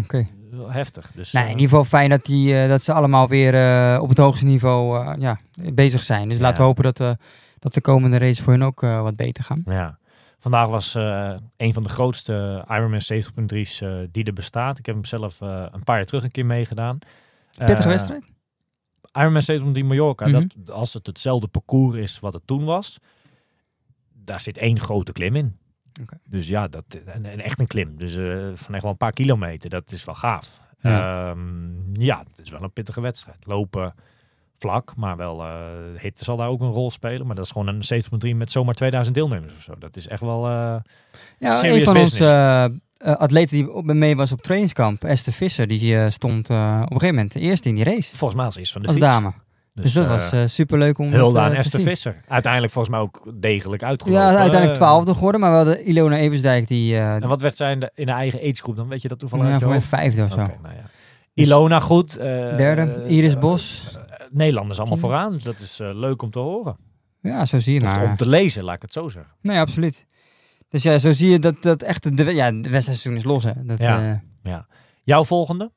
[0.53, 1.11] Oh, Heftig.
[1.11, 3.53] Dus, Nee, eh, in ieder geval fijn dat, die, eh, dat ze allemaal weer
[4.01, 5.39] op het hoogste niveau ja,
[5.73, 6.27] bezig zijn.
[6.29, 6.43] Dus Ja.
[6.43, 7.17] laten we hopen dat,
[7.59, 9.61] dat de komende race voor hun ook wat beter gaan.
[9.65, 9.97] Ja.
[10.39, 10.93] Vandaag was
[11.57, 14.77] een van de grootste Ironman 70.3's eh, die er bestaat.
[14.77, 16.99] Ik heb hem zelf een paar jaar terug een keer meegedaan.
[17.65, 18.23] Pittige wedstrijd?
[19.13, 20.33] Ironman 70 Mallorca, Mhm.
[20.57, 22.97] dat, als het hetzelfde parcours is wat het toen was,
[24.13, 25.57] daar zit één grote klim in.
[26.23, 27.97] Dus ja, dat, en, echt een klim.
[27.97, 30.61] Dus eh, van echt wel een paar kilometer, dat is wel gaaf.
[30.81, 30.91] Ja.
[30.91, 31.35] Ja,
[31.93, 33.45] ja het is wel een pittige wedstrijd.
[33.45, 33.93] Lopen
[34.55, 35.57] vlak, maar wel eh
[35.97, 37.25] hitte zal daar ook een rol spelen.
[37.27, 39.73] Maar dat is gewoon een 70.3 met zomaar 2000 deelnemers of zo.
[39.79, 40.45] Dat is echt wel...
[40.47, 40.75] eh,
[41.39, 43.17] Ja, een van onze business.
[43.19, 47.31] atleten die op, mee was op trainingskamp, Esther Visser, die stond op een gegeven moment
[47.31, 48.15] de eerste in die race.
[48.15, 49.07] volgens mij eerste van de Als fiets.
[49.09, 49.33] dame.
[49.81, 51.89] Dus, dat eh, was super superleuk om aan eh, te Esther zien.
[51.89, 52.21] Visser.
[52.27, 54.21] Uiteindelijk volgens mij ook degelijk uitgelopen.
[54.23, 57.79] Ja, uiteindelijk twaalfde geworden, maar we hadden Ilona Eversdijk die En wat werd zij in
[57.79, 58.87] de, in de eigen agegroep dan?
[58.87, 60.35] Weet je dat toevallig ja, voor mij vijfde of zo.
[60.35, 60.89] Nou ja.
[61.33, 62.15] Ilona goed.
[62.19, 63.83] Derde, Iris Bos.
[64.31, 65.07] Nederlanders allemaal Tien.
[65.07, 65.31] vooraan.
[65.31, 66.77] Dus dat is leuk om te horen.
[67.21, 68.05] Ja, zo zie je Of maar.
[68.09, 69.31] om te lezen, laat ik het zo zeggen.
[69.41, 70.05] Nee, absoluut.
[70.69, 73.43] Dus ja, zo zie je dat, dat echt de, ja, de wedstrijdseizoen is los.
[73.43, 73.51] Hè.
[73.63, 74.21] Dat, Ja.
[74.43, 74.57] eh,
[75.03, 75.71] Jouw volgende?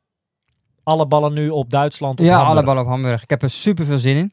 [0.82, 2.20] Alle ballen nu op Duitsland.
[2.20, 2.54] Op ja, Hamburg.
[2.56, 3.22] alle ballen op Hamburg.
[3.22, 4.32] Ik heb er super veel zin in.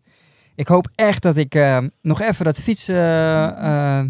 [0.55, 2.95] Ik hoop echt dat ik eh, nog even dat fietsen...
[2.95, 4.05] eh, eh,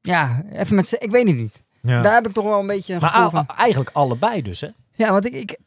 [0.00, 0.96] ja, even met...
[0.98, 1.62] Ik weet het niet.
[1.80, 2.02] Ja.
[2.02, 3.46] Daar heb ik toch wel een beetje een maar gevoel van.
[3.56, 4.68] eigenlijk allebei dus, hè?
[4.94, 5.34] Ja, want ik...
[5.34, 5.58] ik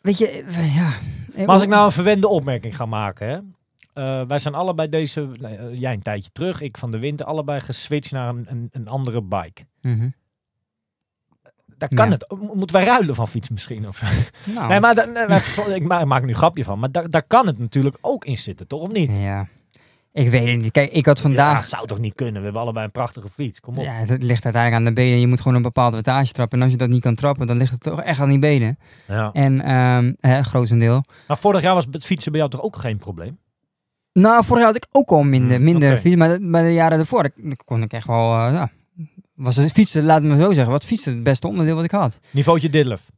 [0.00, 0.44] weet je,
[0.74, 0.92] ja...
[1.36, 3.38] Maar als ik nou een verwende opmerking ga maken, hè?
[4.26, 5.28] Wij zijn allebei deze,
[5.72, 9.22] jij een tijdje terug, ik van de winter, allebei geswitcht naar een, een, een andere
[9.22, 9.66] bike.
[9.80, 10.08] Mhm.
[11.80, 12.12] Daar kan Ja.
[12.12, 12.26] het.
[12.40, 13.88] Mo- Moeten wij ruilen van fiets misschien?
[13.88, 14.02] Of?
[14.54, 15.08] Nou, Nee, maar
[15.74, 16.78] ik ma- maak nu een grapje van.
[16.78, 18.80] Maar daar daar kan het natuurlijk ook in zitten, toch?
[18.80, 19.10] Of niet?
[19.16, 19.46] Ja.
[20.12, 20.72] Ik weet het niet.
[20.72, 21.64] Kijk, ik had Ja, vandaag...
[21.64, 22.34] zou toch niet kunnen?
[22.36, 23.60] We hebben allebei een prachtige fiets.
[23.60, 23.84] Kom op.
[23.84, 25.20] Ja, het ligt uiteindelijk aan de benen.
[25.20, 26.58] Je moet gewoon een bepaalde wattage trappen.
[26.58, 28.78] En als je dat niet kan trappen, dan ligt het toch echt aan die benen.
[29.08, 29.30] Ja.
[29.32, 31.02] En ehm hè, grotendeel.
[31.28, 33.38] Maar vorig jaar was het fietsen bij jou toch ook geen probleem?
[34.12, 36.16] Nou, vorig jaar had ik ook al minder, Hmm, minder fiets.
[36.16, 37.30] Maar de, bij de jaren ervoor
[37.64, 38.32] kon ik echt wel...
[38.46, 38.62] eh,
[39.40, 40.72] was het fietsen, laat me zo zeggen.
[40.72, 42.18] Wat fietsen het beste onderdeel wat ik had?
[42.30, 43.10] Niveautje Didlef.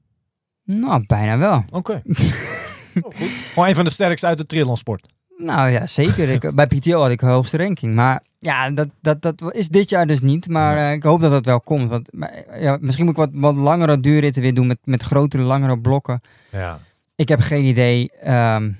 [0.65, 1.65] Nou, bijna wel.
[1.71, 2.03] Oké.
[2.95, 3.29] Oh, goed.
[3.53, 5.07] Gewoon een van de sterkste uit de triathlonsport.
[5.37, 6.29] Nou ja, zeker.
[6.29, 7.95] ik, bij PTO had ik de hoogste ranking.
[7.95, 10.49] Maar ja, dat, dat, dat is dit jaar dus niet.
[10.49, 11.89] Maar eh, ik hoop dat dat wel komt.
[11.89, 15.43] Want, maar, ja, misschien moet ik wat, wat langere duurritten weer doen met, met grotere,
[15.43, 16.21] langere blokken.
[16.51, 16.79] Ja.
[17.15, 18.11] Ik heb geen idee.
[18.21, 18.71] Ehm,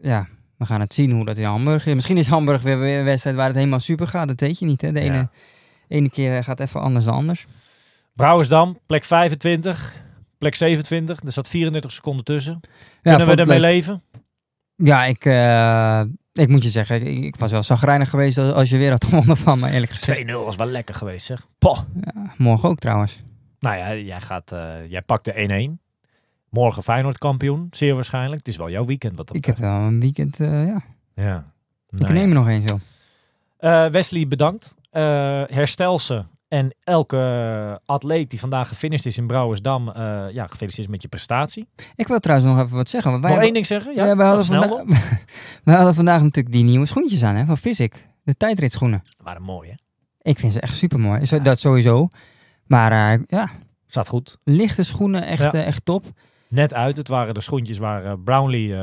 [0.00, 1.94] ja, we gaan het zien hoe dat in Hamburg is.
[1.94, 4.28] Misschien is Hamburg weer, weer een wedstrijd waar het helemaal super gaat.
[4.28, 4.80] Dat weet je niet.
[4.80, 4.92] Hè?
[4.92, 5.30] De ene, Ja.
[5.94, 7.46] Ene keer eh, gaat even anders dan anders.
[8.14, 9.94] Brouwersdam, plek 25.
[10.38, 11.20] Plek 27.
[11.24, 12.60] Er zat 34 seconden tussen.
[12.62, 12.68] Ja,
[13.02, 14.02] Kunnen we vond ik ermee leven?
[14.76, 16.00] Ja, ik, eh,
[16.32, 19.04] ik moet je zeggen, ik, ik was wel zagrijnig geweest als, als je weer had
[19.08, 20.28] gewonnen van me, eerlijk gezegd.
[20.28, 21.46] 2-0 was wel lekker geweest, zeg.
[21.58, 21.78] Poh.
[22.00, 23.18] Ja, morgen ook trouwens.
[23.58, 25.82] Nou ja, jij, gaat, eh, jij pakt de 1-1.
[26.48, 28.38] Morgen Feyenoord kampioen, zeer waarschijnlijk.
[28.38, 30.80] Het is wel jouw weekend wat dat Ik heb wel een weekend, ja.
[31.14, 31.52] Ja.
[31.90, 32.28] Ik Nou neem ja.
[32.28, 32.78] er nog één zo.
[33.58, 34.74] Eh, Wesley, bedankt.
[34.94, 36.24] Eh, herstel ze.
[36.48, 41.68] En elke atleet die vandaag gefinished is in Brouwersdam, eh, ja, gefeliciteerd met je prestatie.
[41.94, 43.10] Ik wil trouwens nog even wat zeggen.
[43.10, 43.94] Want wij Nog één ding zeggen?
[43.94, 44.84] Ja, ja, wij, hadden vanda-
[45.76, 48.08] hadden vandaag natuurlijk die nieuwe schoentjes aan, hè, van Physic.
[48.22, 49.02] De tijdritschoenen.
[49.22, 49.74] Waren mooi, hè?
[50.30, 51.40] Ik vind ze echt super mooi.
[51.42, 52.08] Dat sowieso.
[52.66, 53.50] Maar eh, ja,
[53.86, 54.38] Zat goed.
[54.44, 55.64] lichte schoenen, echt, Ja.
[55.64, 56.04] echt top.
[56.48, 56.96] Net uit.
[56.96, 58.76] Het waren de schoentjes waar Brownlee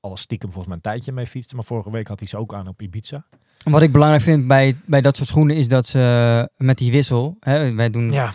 [0.00, 1.54] al stiekem volgens mij een tijdje mee fietste.
[1.54, 3.26] Maar vorige week had hij ze ook aan op Ibiza.
[3.64, 7.36] Wat ik belangrijk vind bij, bij dat soort schoenen is dat ze met die wissel,
[7.40, 8.32] hè, wij doen Ja,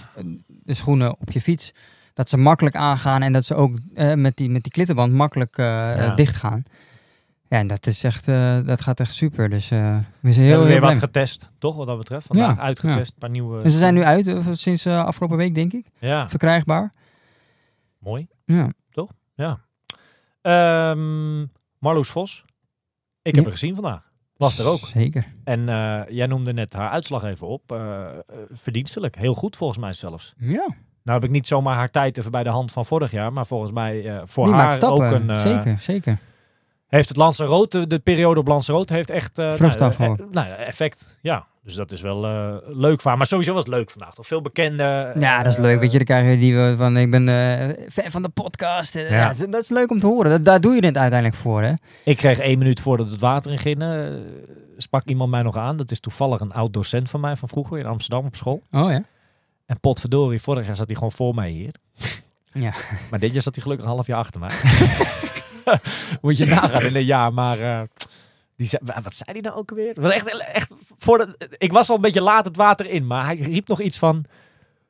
[0.47, 1.73] de schoenen op je fiets,
[2.13, 5.57] dat ze makkelijk aangaan en dat ze ook eh, met, die, met die klittenband makkelijk
[5.57, 6.15] eh Ja.
[6.15, 6.63] dicht gaan.
[7.47, 9.49] Ja, en dat, is echt, eh, dat gaat echt super.
[9.49, 10.91] Dus eh, we zijn We heel, hebben heel weer blij.
[10.91, 11.75] wat getest, toch?
[11.75, 12.25] Wat dat betreft.
[12.27, 13.61] Vandaag Ja, uitgetest, paar nieuwe...
[13.61, 15.85] En ze zijn nu uit eh, sinds eh, afgelopen week, denk ik.
[15.99, 16.93] Ja, Verkrijgbaar.
[17.99, 18.27] mooi.
[18.45, 19.59] Ja.
[20.41, 21.45] Ehm
[21.79, 22.45] Marloes Vos.
[23.21, 23.41] Ik heb Ja.
[23.41, 24.08] haar gezien vandaag.
[24.39, 24.79] Was er ook.
[24.85, 25.25] Zeker.
[25.43, 27.71] En eh, jij noemde net haar uitslag even op.
[27.71, 28.13] Eh, eh,
[28.51, 29.15] verdienstelijk.
[29.15, 30.33] Heel goed volgens mij zelfs.
[30.37, 30.67] Ja,
[31.03, 33.33] Nou heb ik niet zomaar haar tijd even bij de hand van vorig jaar.
[33.33, 35.39] Maar volgens mij voor die haar ook een...
[35.39, 36.19] zeker, zeker.
[36.87, 39.33] Heeft het Lanzarote, de periode op Lanzarote, heeft echt...
[39.33, 41.19] Vrucht nou, nou, effect.
[41.21, 43.03] Ja, dus dat is wel eh, leuk.
[43.03, 44.13] Maar sowieso was het leuk vandaag.
[44.13, 45.11] Toch veel bekende...
[45.19, 45.79] Ja, dat is eh, leuk.
[45.79, 47.25] Weet je, dan krijg je die eh, van, ik ben
[47.91, 48.93] fan van de podcast.
[48.93, 49.01] Ja.
[49.01, 49.33] Ja.
[49.49, 50.31] dat, is leuk om te horen.
[50.31, 51.73] Dat, daar doe je het uiteindelijk voor, hè?
[52.03, 53.83] Ik kreeg één minuut voordat het water in ging,
[54.77, 55.77] sprak iemand mij nog aan.
[55.77, 58.61] Dat is toevallig een oud docent van mij van vroeger in Amsterdam op school.
[58.71, 59.03] Oh ja.
[59.65, 61.71] En potverdorie, vorig jaar zat hij gewoon voor mij hier.
[62.51, 62.73] Ja.
[63.09, 64.51] Maar dit jaar zat hij gelukkig een half jaar achter mij.
[66.21, 67.87] Moet je nagaan in een jaar, maar...
[68.59, 69.69] die zei, wa- wat zei hij nou ook?
[69.95, 73.25] Wel echt, echt voor de, ik was al een beetje laat het water in, maar
[73.25, 74.25] hij riep nog iets van...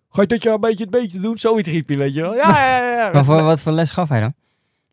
[0.10, 1.38] Ga je dit jaar een beetje het beetje doen?
[1.38, 2.36] Zoiets riep hij, weet je wel.
[2.36, 2.96] Ja, ja, ja.
[3.06, 3.12] ja.
[3.12, 4.34] Maar voor, wat voor les gaf hij dan?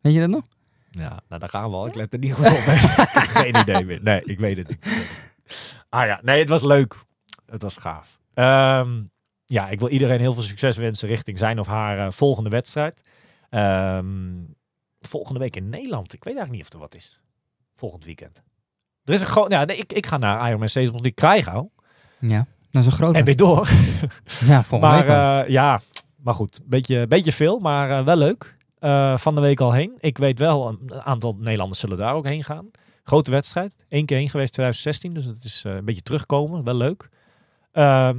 [0.01, 0.43] Weet je dat nog?
[0.91, 1.87] Ja, nou daar gaan we al.
[1.87, 2.51] Ik let er niet goed op.
[3.37, 3.99] geen idee meer.
[4.03, 5.07] Nee, ik weet het niet.
[5.89, 6.95] Ah ja, nee, het was leuk.
[7.45, 8.19] Het was gaaf.
[8.33, 9.03] Ehm,
[9.45, 13.01] ja, ik wil iedereen heel veel succes wensen richting zijn of haar eh, volgende wedstrijd.
[13.49, 14.05] Ehm,
[14.99, 16.13] volgende week in Nederland.
[16.13, 17.19] Ik weet eigenlijk niet of er wat is.
[17.75, 18.41] Volgend weekend.
[19.07, 19.49] Er is een gewoon.
[19.49, 21.67] Ja, nee, ik, ik ga naar Ironman 70 die Krijgau.
[22.19, 22.45] Ja.
[22.71, 23.17] Dat is een grote.
[23.17, 23.69] En weer door.
[24.45, 25.41] Ja, volgende Maar week al.
[25.43, 25.81] eh, ja,
[26.23, 26.59] maar goed.
[26.65, 28.55] Beetje, beetje veel, maar eh, wel leuk.
[28.79, 29.91] Eh, van de week al heen.
[29.99, 32.71] Ik weet wel, een aantal Nederlanders zullen daar ook heen gaan.
[33.03, 33.75] Grote wedstrijd.
[33.89, 35.13] Eén keer heen geweest 2016.
[35.13, 36.63] Dus het is een beetje terugkomen.
[36.63, 37.09] Wel leuk.
[37.71, 38.17] Ehm,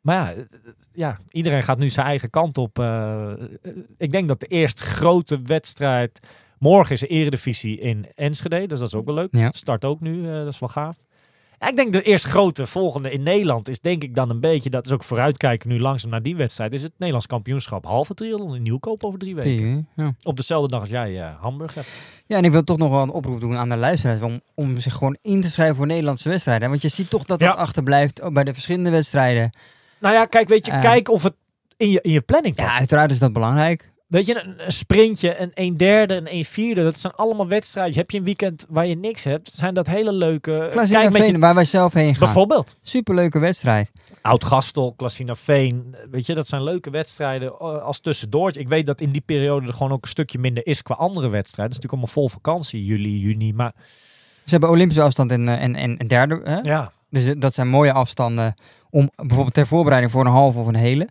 [0.00, 0.42] maar ja,
[0.92, 2.78] ja, iedereen gaat nu zijn eigen kant op.
[3.98, 6.20] Ik denk dat de eerste grote wedstrijd...
[6.58, 8.66] Morgen is de eredivisie in Enschede.
[8.66, 9.28] Dus dat is ook wel leuk.
[9.30, 9.52] Ja.
[9.52, 10.28] Start ook nu.
[10.28, 10.96] eh, dat is wel gaaf.
[11.58, 14.70] Ja, ik denk de eerste grote volgende in Nederland is denk ik dan een beetje,
[14.70, 18.54] dat is ook vooruitkijken nu langzaam naar die wedstrijd, is het Nederlands kampioenschap halve triathlon
[18.54, 19.88] in Nieuwkoop over drie weken.
[19.96, 20.14] Ja.
[20.22, 21.88] Op dezelfde dag als jij eh, Hamburg hebt.
[22.26, 24.78] ja, en ik wil toch nog wel een oproep doen aan de luisteraars om, om
[24.78, 26.68] zich gewoon in te schrijven voor Nederlandse wedstrijden.
[26.68, 29.50] Want je ziet toch dat dat achterblijft bij de verschillende wedstrijden.
[30.00, 30.80] Nou ja, kijk, weet je, Eh.
[30.80, 31.34] kijk of het
[31.76, 32.68] in je, in je planning past.
[32.68, 33.92] Ja, uiteraard is dat belangrijk.
[34.06, 37.96] Weet je, een, een sprintje, een 1 derde, een 1 vierde, dat zijn allemaal wedstrijden.
[37.96, 40.68] Heb je een weekend waar je niks hebt, zijn dat hele leuke...
[40.72, 42.24] Kijk met Veen, je, waar wij zelf heen gaan.
[42.24, 42.76] bijvoorbeeld.
[42.82, 43.90] Superleuke wedstrijd.
[44.22, 45.96] Oud-Gastel, Klassina Veen.
[46.10, 48.60] Weet je, dat zijn leuke wedstrijden eh, als tussendoortje.
[48.60, 51.28] Ik weet dat in die periode er gewoon ook een stukje minder is qua andere
[51.28, 51.74] wedstrijden.
[51.76, 53.52] Het is natuurlijk allemaal vol vakantie, juli, juni.
[53.52, 53.72] Maar
[54.44, 56.40] Ze hebben Olympische afstand en, eh, en, en, en derde.
[56.44, 56.58] Hè?
[56.58, 58.54] ja, Dus eh, dat zijn mooie afstanden
[58.90, 61.08] om bijvoorbeeld ter voorbereiding voor een halve of een hele.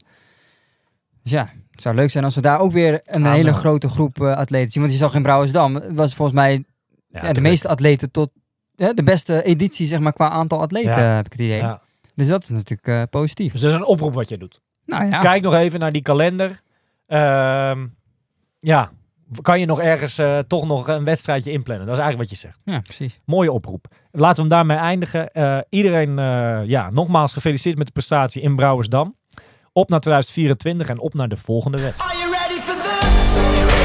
[1.23, 3.55] Dus ja, het zou leuk zijn als we daar ook weer een Ah, hele nou.
[3.55, 4.81] grote groep eh, atleten zien.
[4.81, 6.63] Want je zag in Brouwersdam, het was volgens mij
[7.07, 8.29] ja, ja, de meeste atleten tot
[8.75, 11.63] de beste editie zeg maar qua aantal atleten, heb ik het idee.
[12.15, 13.51] Dus dat is natuurlijk eh, positief.
[13.51, 14.61] Dus dat is een oproep wat je doet.
[14.85, 16.61] Nou ja, Kijk nog even naar die kalender.
[17.07, 17.87] Ehm,
[18.59, 18.91] ja,
[19.41, 21.85] kan je nog ergens eh, toch nog een wedstrijdje inplannen?
[21.87, 22.59] Dat is eigenlijk wat je zegt.
[22.63, 23.19] ja, precies.
[23.25, 23.85] Mooie oproep.
[24.11, 25.29] Laten we hem daarmee eindigen.
[25.69, 26.15] Iedereen,
[26.67, 29.15] ja, nogmaals gefeliciteerd met de prestatie in Brouwersdam.
[29.77, 33.84] Op naar 2024 en op naar de volgende wedstrijd.